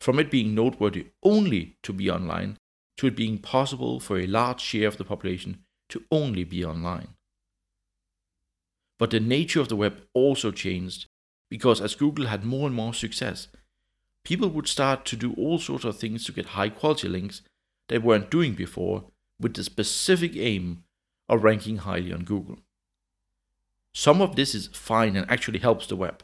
from 0.00 0.18
it 0.18 0.30
being 0.30 0.54
noteworthy 0.54 1.08
only 1.22 1.76
to 1.82 1.92
be 1.92 2.10
online 2.10 2.56
to 3.02 3.08
it 3.08 3.16
being 3.16 3.36
possible 3.36 3.98
for 3.98 4.16
a 4.20 4.28
large 4.28 4.60
share 4.60 4.86
of 4.86 4.96
the 4.96 5.04
population 5.04 5.58
to 5.88 6.04
only 6.12 6.44
be 6.44 6.64
online. 6.64 7.08
But 8.96 9.10
the 9.10 9.18
nature 9.18 9.60
of 9.60 9.68
the 9.68 9.74
web 9.74 10.02
also 10.14 10.52
changed 10.52 11.06
because 11.50 11.80
as 11.80 11.96
Google 11.96 12.26
had 12.26 12.44
more 12.44 12.68
and 12.68 12.76
more 12.76 12.94
success, 12.94 13.48
people 14.22 14.48
would 14.50 14.68
start 14.68 15.04
to 15.06 15.16
do 15.16 15.34
all 15.36 15.58
sorts 15.58 15.84
of 15.84 15.98
things 15.98 16.24
to 16.24 16.32
get 16.32 16.54
high 16.54 16.68
quality 16.68 17.08
links 17.08 17.42
they 17.88 17.98
weren't 17.98 18.30
doing 18.30 18.54
before 18.54 19.06
with 19.40 19.54
the 19.54 19.64
specific 19.64 20.36
aim 20.36 20.84
of 21.28 21.42
ranking 21.42 21.78
highly 21.78 22.12
on 22.12 22.22
Google. 22.22 22.58
Some 23.92 24.22
of 24.22 24.36
this 24.36 24.54
is 24.54 24.68
fine 24.68 25.16
and 25.16 25.28
actually 25.28 25.58
helps 25.58 25.88
the 25.88 25.96
web. 25.96 26.22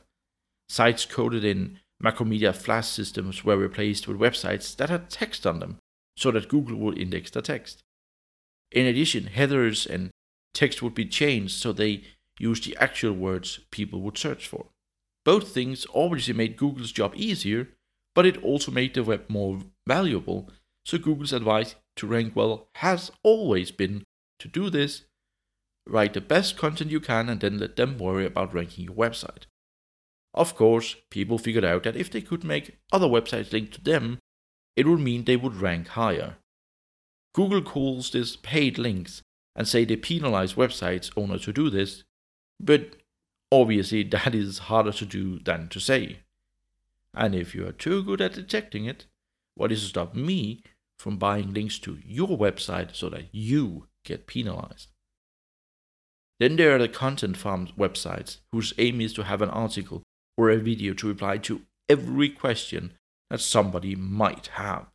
Sites 0.69 1.07
coded 1.07 1.45
in 1.45 1.81
Macromedia 2.01 2.55
Flash 2.55 2.87
systems 2.87 3.45
were 3.45 3.57
replaced 3.57 4.07
with 4.07 4.21
websites 4.21 4.77
that 4.77 4.91
had 4.91 5.11
text 5.11 5.45
on 5.45 5.59
them 5.59 5.81
so 6.19 6.33
that 6.33 6.49
Google 6.49 6.77
would 6.77 6.99
index 6.99 7.31
the 7.31 7.41
text. 7.41 7.83
In 8.73 8.87
addition, 8.87 9.29
headers 9.29 9.87
and 9.87 10.11
text 10.53 10.83
would 10.83 10.95
be 10.95 11.07
changed 11.07 11.55
so 11.55 11.73
they 11.73 12.03
use 12.41 12.61
the 12.61 12.77
actual 12.79 13.13
words 13.13 13.61
people 13.71 14.01
would 14.03 14.19
search 14.19 14.47
for. 14.49 14.67
Both 15.25 15.55
things 15.55 15.87
obviously 15.95 16.35
made 16.35 16.57
Google's 16.57 16.93
job 16.93 17.13
easier, 17.15 17.69
but 18.15 18.27
it 18.27 18.43
also 18.43 18.73
made 18.73 18.95
the 18.95 19.05
web 19.05 19.27
more 19.29 19.61
valuable, 19.87 20.51
so 20.85 20.99
Google's 20.99 21.33
advice 21.33 21.77
to 21.97 22.07
rank 22.07 22.35
well 22.35 22.69
has 22.77 23.13
always 23.23 23.71
been 23.71 24.03
to 24.41 24.49
do 24.49 24.71
this 24.71 25.05
write 25.87 26.13
the 26.13 26.21
best 26.21 26.57
content 26.57 26.91
you 26.91 27.01
can 27.01 27.29
and 27.29 27.41
then 27.41 27.59
let 27.59 27.77
them 27.77 27.97
worry 27.97 28.27
about 28.27 28.53
ranking 28.53 28.85
your 28.85 28.95
website. 28.95 29.45
Of 30.35 30.55
course, 30.55 30.97
people 31.11 31.39
figured 31.39 31.65
out 31.65 31.85
that 31.85 31.97
if 31.97 32.11
they 32.11 32.21
could 32.21 32.45
make 32.45 32.79
other 32.93 33.07
websites 33.07 33.53
link 33.53 33.73
to 33.73 33.81
them, 33.81 34.19
it 34.79 34.87
would 34.87 35.01
mean 35.01 35.25
they 35.25 35.37
would 35.37 35.57
rank 35.57 35.89
higher. 35.89 36.37
Google 37.35 37.63
calls 37.63 38.13
this 38.13 38.37
paid 38.37 38.79
links 38.79 39.23
and 39.57 39.67
say 39.67 39.85
they 39.85 39.97
penalize 39.97 40.55
websites 40.55 41.11
owners 41.17 41.43
to 41.47 41.53
do 41.53 41.69
this, 41.69 42.05
but 42.61 42.95
obviously 43.51 44.05
that 44.05 44.37
is 44.37 44.59
harder 44.71 44.93
to 44.93 45.05
do 45.05 45.41
than 45.41 45.69
to 45.71 45.81
say. 45.81 46.21
And 47.13 47.35
if 47.35 47.57
you 47.57 47.67
are 47.67 47.73
too 47.73 48.05
good 48.05 48.21
at 48.21 48.35
detecting 48.35 48.85
it, 48.85 49.07
what 49.57 49.73
is 49.73 49.83
to 49.83 49.89
stop 49.89 50.15
me 50.15 50.63
from 50.97 51.17
buying 51.17 51.53
links 51.53 51.81
to 51.81 51.99
your 52.07 52.39
website 52.39 52.95
so 52.95 53.09
that 53.09 53.25
you 53.33 53.89
get 54.05 54.29
penalized? 54.29 54.91
Then 56.39 56.55
there 56.55 56.77
are 56.77 56.79
the 56.79 56.89
content 56.89 57.37
farm 57.37 57.71
websites 57.77 58.37
whose 58.53 58.73
aim 58.79 59.01
is 59.01 59.13
to 59.15 59.25
have 59.25 59.43
an 59.43 59.51
article 59.51 60.05
or 60.37 60.51
a 60.51 60.59
video 60.59 60.95
to 60.95 61.09
reply 61.09 61.39
to 61.39 61.63
every 61.89 62.29
question 62.29 62.93
that 63.31 63.41
somebody 63.41 63.95
might 63.95 64.49
have. 64.55 64.87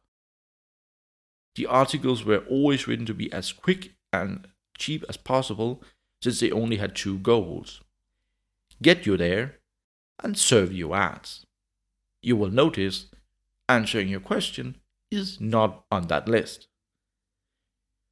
The 1.55 1.67
articles 1.67 2.25
were 2.25 2.43
always 2.49 2.87
written 2.87 3.05
to 3.05 3.13
be 3.13 3.31
as 3.31 3.51
quick 3.51 3.93
and 4.11 4.47
cheap 4.77 5.03
as 5.07 5.17
possible 5.17 5.83
since 6.21 6.39
they 6.39 6.51
only 6.51 6.77
had 6.77 6.95
two 6.95 7.19
goals 7.19 7.81
get 8.83 9.05
you 9.05 9.17
there 9.17 9.59
and 10.23 10.37
serve 10.37 10.71
you 10.71 10.93
ads. 10.93 11.45
You 12.21 12.35
will 12.35 12.51
notice 12.51 13.07
answering 13.67 14.09
your 14.09 14.19
question 14.19 14.77
is 15.09 15.39
not 15.39 15.85
on 15.91 16.07
that 16.07 16.27
list. 16.27 16.67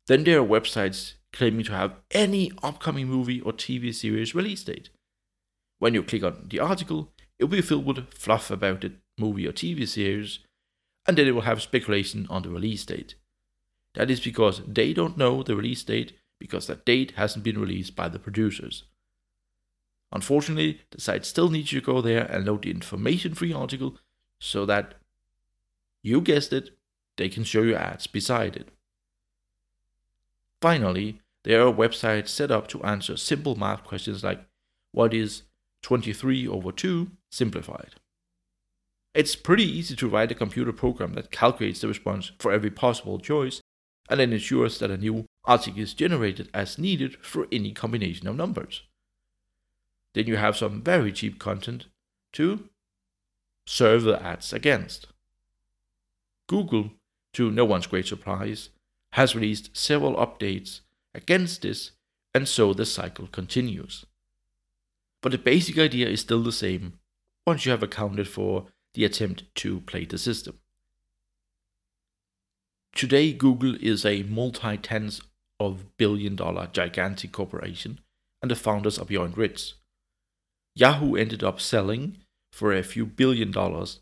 Then 0.07 0.23
there 0.23 0.41
are 0.41 0.45
websites 0.45 1.13
claiming 1.31 1.65
to 1.65 1.73
have 1.73 1.95
any 2.12 2.51
upcoming 2.63 3.07
movie 3.07 3.41
or 3.41 3.53
TV 3.53 3.93
series 3.93 4.34
release 4.36 4.63
date. 4.63 4.89
When 5.79 5.93
you 5.93 6.03
click 6.03 6.23
on 6.23 6.47
the 6.49 6.60
article, 6.60 7.12
it 7.39 7.45
will 7.45 7.51
be 7.51 7.62
filled 7.62 7.86
with 7.86 8.13
fluff 8.13 8.51
about 8.51 8.81
the 8.81 8.93
movie 9.17 9.47
or 9.47 9.52
TV 9.52 9.88
series, 9.88 10.39
and 11.08 11.17
then 11.17 11.28
it 11.28 11.32
will 11.32 11.41
have 11.41 11.62
speculation 11.62 12.28
on 12.30 12.43
the 12.43 12.50
release 12.50 12.86
date. 12.86 13.15
That 13.95 14.10
is 14.10 14.19
because 14.19 14.62
they 14.67 14.93
don't 14.93 15.17
know 15.17 15.43
the 15.43 15.56
release 15.56 15.84
date 15.84 16.13
because 16.39 16.67
that 16.67 16.86
date 16.86 17.13
hasn't 17.17 17.43
been 17.43 17.60
released 17.60 17.95
by 17.95 18.10
the 18.10 18.19
producers. 18.19 18.84
Unfortunately, 20.12 20.82
the 20.91 21.00
site 21.00 21.26
still 21.26 21.50
needs 21.50 21.71
you 21.71 21.80
to 21.80 21.86
go 21.86 22.02
there 22.02 22.26
and 22.26 22.45
load 22.45 22.63
the 22.63 22.71
information 22.71 23.34
free 23.34 23.54
article 23.54 23.97
so 24.39 24.65
that, 24.65 24.95
you 26.02 26.19
guessed 26.19 26.52
it, 26.52 26.71
they 27.17 27.30
can 27.30 27.43
show 27.43 27.62
you 27.62 27.76
ads 27.76 28.08
beside 28.08 28.56
it. 28.56 28.69
Finally, 30.62 31.21
there 31.43 31.65
are 31.65 31.74
websites 31.74 32.30
set 32.30 32.52
up 32.52 32.67
to 32.67 32.84
answer 32.84 33.17
simple 33.17 33.56
math 33.56 33.84
questions 33.84 34.24
like 34.24 34.43
what 34.91 35.13
is 35.13 35.43
23 35.84 36.47
over 36.47 36.71
2 36.71 37.10
simplified? 37.30 37.95
It's 39.13 39.36
pretty 39.36 39.65
easy 39.65 39.95
to 39.97 40.08
write 40.08 40.32
a 40.32 40.36
computer 40.36 40.71
program 40.71 41.13
that 41.13 41.32
calculates 41.32 41.82
the 41.82 41.88
response 41.88 42.32
for 42.39 42.52
every 42.52 42.71
possible 42.71 43.19
choice 43.19 43.62
and 44.10 44.19
then 44.19 44.32
ensures 44.32 44.80
that 44.80 44.91
a 44.91 44.97
new 44.97 45.26
article 45.45 45.82
is 45.82 45.93
generated 45.93 46.50
as 46.54 46.78
needed 46.78 47.17
for 47.17 47.47
any 47.52 47.71
combination 47.71 48.28
of 48.28 48.36
numbers. 48.36 48.84
Then 50.13 50.28
you 50.28 50.38
have 50.38 50.58
some 50.58 50.82
very 50.82 51.12
cheap 51.12 51.39
content 51.39 51.86
to 52.34 52.69
serve 53.65 54.04
the 54.04 54.21
ads 54.21 54.54
against. 54.54 55.08
Google, 56.47 56.91
to 57.34 57.52
no 57.52 57.65
one's 57.65 57.88
great 57.88 58.08
surprise, 58.08 58.69
has 59.13 59.36
released 59.36 59.76
several 59.76 60.15
updates 60.15 60.82
against 61.13 61.62
this, 61.62 61.91
and 62.34 62.47
so 62.47 62.74
the 62.74 62.86
cycle 62.86 63.28
continues. 63.28 64.06
But 65.21 65.34
the 65.34 65.38
basic 65.38 65.78
idea 65.78 66.08
is 66.08 66.21
still 66.21 66.43
the 66.43 66.52
same 66.52 67.00
once 67.45 67.65
you 67.65 67.71
have 67.71 67.84
accounted 67.84 68.28
for 68.28 68.67
the 68.93 69.06
attempt 69.06 69.43
to 69.56 69.82
play 69.82 70.06
the 70.06 70.17
system. 70.17 70.60
Today, 72.93 73.32
Google 73.32 73.75
is 73.82 74.06
a 74.06 74.23
multi 74.23 74.77
tens 74.77 75.21
of 75.60 75.97
billion 75.97 76.36
dollar 76.36 76.67
gigantic 76.71 77.32
corporation, 77.32 77.99
and 78.41 78.51
the 78.51 78.56
founders 78.56 78.99
are 78.99 79.06
beyond 79.06 79.38
rich. 79.38 79.75
Yahoo 80.75 81.15
ended 81.15 81.43
up 81.43 81.60
selling 81.60 82.17
for 82.51 82.73
a 82.73 82.84
few 82.84 83.06
billion 83.06 83.51
dollars, 83.51 83.99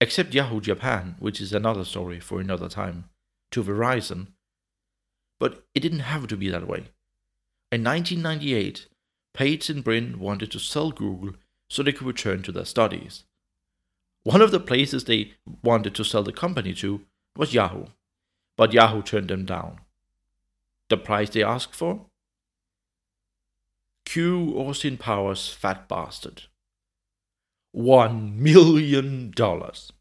except 0.00 0.34
Yahoo 0.34 0.60
Japan, 0.60 1.16
which 1.18 1.40
is 1.40 1.52
another 1.52 1.84
story 1.84 2.20
for 2.20 2.40
another 2.40 2.68
time, 2.68 3.04
to 3.50 3.62
Verizon. 3.62 4.28
But 5.40 5.64
it 5.74 5.80
didn't 5.80 6.00
have 6.00 6.26
to 6.28 6.36
be 6.36 6.48
that 6.50 6.68
way. 6.68 6.84
In 7.72 7.82
1998, 7.82 8.86
Page 9.34 9.70
and 9.70 9.82
Brin 9.82 10.18
wanted 10.18 10.52
to 10.52 10.58
sell 10.58 10.92
Google 10.92 11.34
so 11.70 11.82
they 11.82 11.92
could 11.92 12.06
return 12.06 12.42
to 12.42 12.52
their 12.52 12.66
studies. 12.66 13.24
One 14.24 14.40
of 14.40 14.52
the 14.52 14.60
places 14.60 15.04
they 15.04 15.32
wanted 15.62 15.94
to 15.96 16.04
sell 16.04 16.22
the 16.22 16.32
company 16.32 16.74
to 16.74 17.00
was 17.36 17.54
Yahoo, 17.54 17.86
but 18.56 18.72
Yahoo 18.72 19.02
turned 19.02 19.28
them 19.28 19.44
down. 19.44 19.80
The 20.90 20.96
price 20.96 21.30
they 21.30 21.42
asked 21.42 21.74
for? 21.74 22.06
Q 24.04 24.54
Austin 24.56 24.96
Powers 24.96 25.48
fat 25.48 25.88
bastard. 25.88 26.44
One 27.72 28.42
million 28.42 29.32
dollars. 29.34 29.92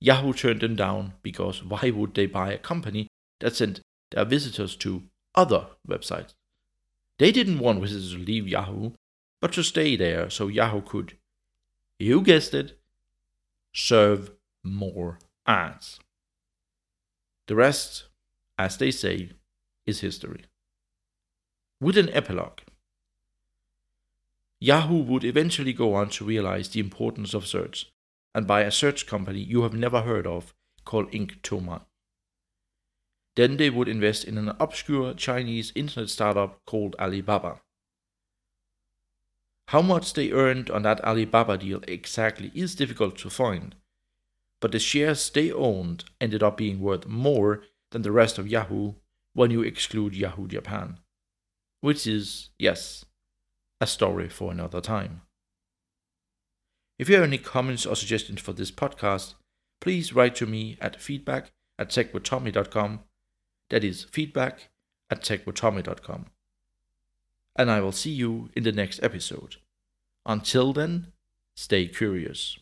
Yahoo 0.00 0.32
turned 0.32 0.60
them 0.60 0.76
down 0.76 1.14
because 1.22 1.62
why 1.62 1.90
would 1.90 2.14
they 2.14 2.26
buy 2.26 2.52
a 2.52 2.58
company 2.58 3.08
that 3.40 3.56
sent 3.56 3.80
their 4.12 4.24
visitors 4.24 4.76
to 4.76 5.02
other 5.34 5.66
websites? 5.86 6.34
They 7.18 7.32
didn't 7.32 7.58
want 7.58 7.82
visitors 7.82 8.12
to 8.12 8.18
leave 8.18 8.48
Yahoo, 8.48 8.92
but 9.40 9.52
to 9.52 9.62
stay 9.62 9.96
there 9.96 10.30
so 10.30 10.48
Yahoo 10.48 10.80
could, 10.80 11.18
you 12.00 12.22
guessed 12.22 12.54
it, 12.54 12.78
serve 13.74 14.32
more 14.64 15.18
ads. 15.46 15.98
The 17.46 17.54
rest, 17.54 18.04
as 18.58 18.76
they 18.76 18.90
say, 18.90 19.32
is 19.86 20.00
history. 20.00 20.44
With 21.80 21.96
an 21.98 22.10
epilogue, 22.10 22.60
Yahoo 24.60 25.02
would 25.02 25.24
eventually 25.24 25.72
go 25.72 25.94
on 25.94 26.10
to 26.10 26.24
realize 26.24 26.68
the 26.68 26.80
importance 26.80 27.32
of 27.32 27.46
search 27.46 27.90
and 28.34 28.46
buy 28.46 28.60
a 28.60 28.70
search 28.70 29.06
company 29.06 29.40
you 29.40 29.62
have 29.62 29.74
never 29.74 30.02
heard 30.02 30.26
of 30.26 30.54
called 30.84 31.10
Inktomi. 31.12 31.80
Then 33.36 33.56
they 33.56 33.70
would 33.70 33.88
invest 33.88 34.24
in 34.24 34.36
an 34.36 34.52
obscure 34.60 35.14
Chinese 35.14 35.72
internet 35.74 36.10
startup 36.10 36.64
called 36.66 36.94
Alibaba. 36.98 37.60
How 39.70 39.82
much 39.82 40.14
they 40.14 40.32
earned 40.32 40.68
on 40.68 40.82
that 40.82 41.00
Alibaba 41.04 41.56
deal 41.56 41.80
exactly 41.86 42.50
is 42.56 42.74
difficult 42.74 43.16
to 43.18 43.30
find, 43.30 43.76
but 44.60 44.72
the 44.72 44.80
shares 44.80 45.30
they 45.30 45.52
owned 45.52 46.02
ended 46.20 46.42
up 46.42 46.56
being 46.56 46.80
worth 46.80 47.06
more 47.06 47.62
than 47.92 48.02
the 48.02 48.10
rest 48.10 48.36
of 48.36 48.48
Yahoo 48.48 48.94
when 49.32 49.52
you 49.52 49.62
exclude 49.62 50.16
Yahoo 50.16 50.48
Japan. 50.48 50.98
Which 51.82 52.04
is, 52.04 52.50
yes, 52.58 53.04
a 53.80 53.86
story 53.86 54.28
for 54.28 54.50
another 54.50 54.80
time. 54.80 55.20
If 56.98 57.08
you 57.08 57.14
have 57.14 57.24
any 57.24 57.38
comments 57.38 57.86
or 57.86 57.94
suggestions 57.94 58.40
for 58.40 58.52
this 58.52 58.72
podcast, 58.72 59.34
please 59.80 60.12
write 60.12 60.34
to 60.36 60.46
me 60.46 60.78
at 60.80 61.00
feedback 61.00 61.52
at 61.78 61.90
techwithtommy.com. 61.90 63.04
That 63.70 63.84
is 63.84 64.02
feedback 64.02 64.70
at 65.08 65.22
techwithtommy.com. 65.22 66.26
And 67.60 67.70
I 67.70 67.82
will 67.82 67.92
see 67.92 68.10
you 68.10 68.48
in 68.56 68.62
the 68.62 68.72
next 68.72 69.02
episode. 69.02 69.56
Until 70.24 70.72
then, 70.72 71.12
stay 71.56 71.88
curious. 71.88 72.58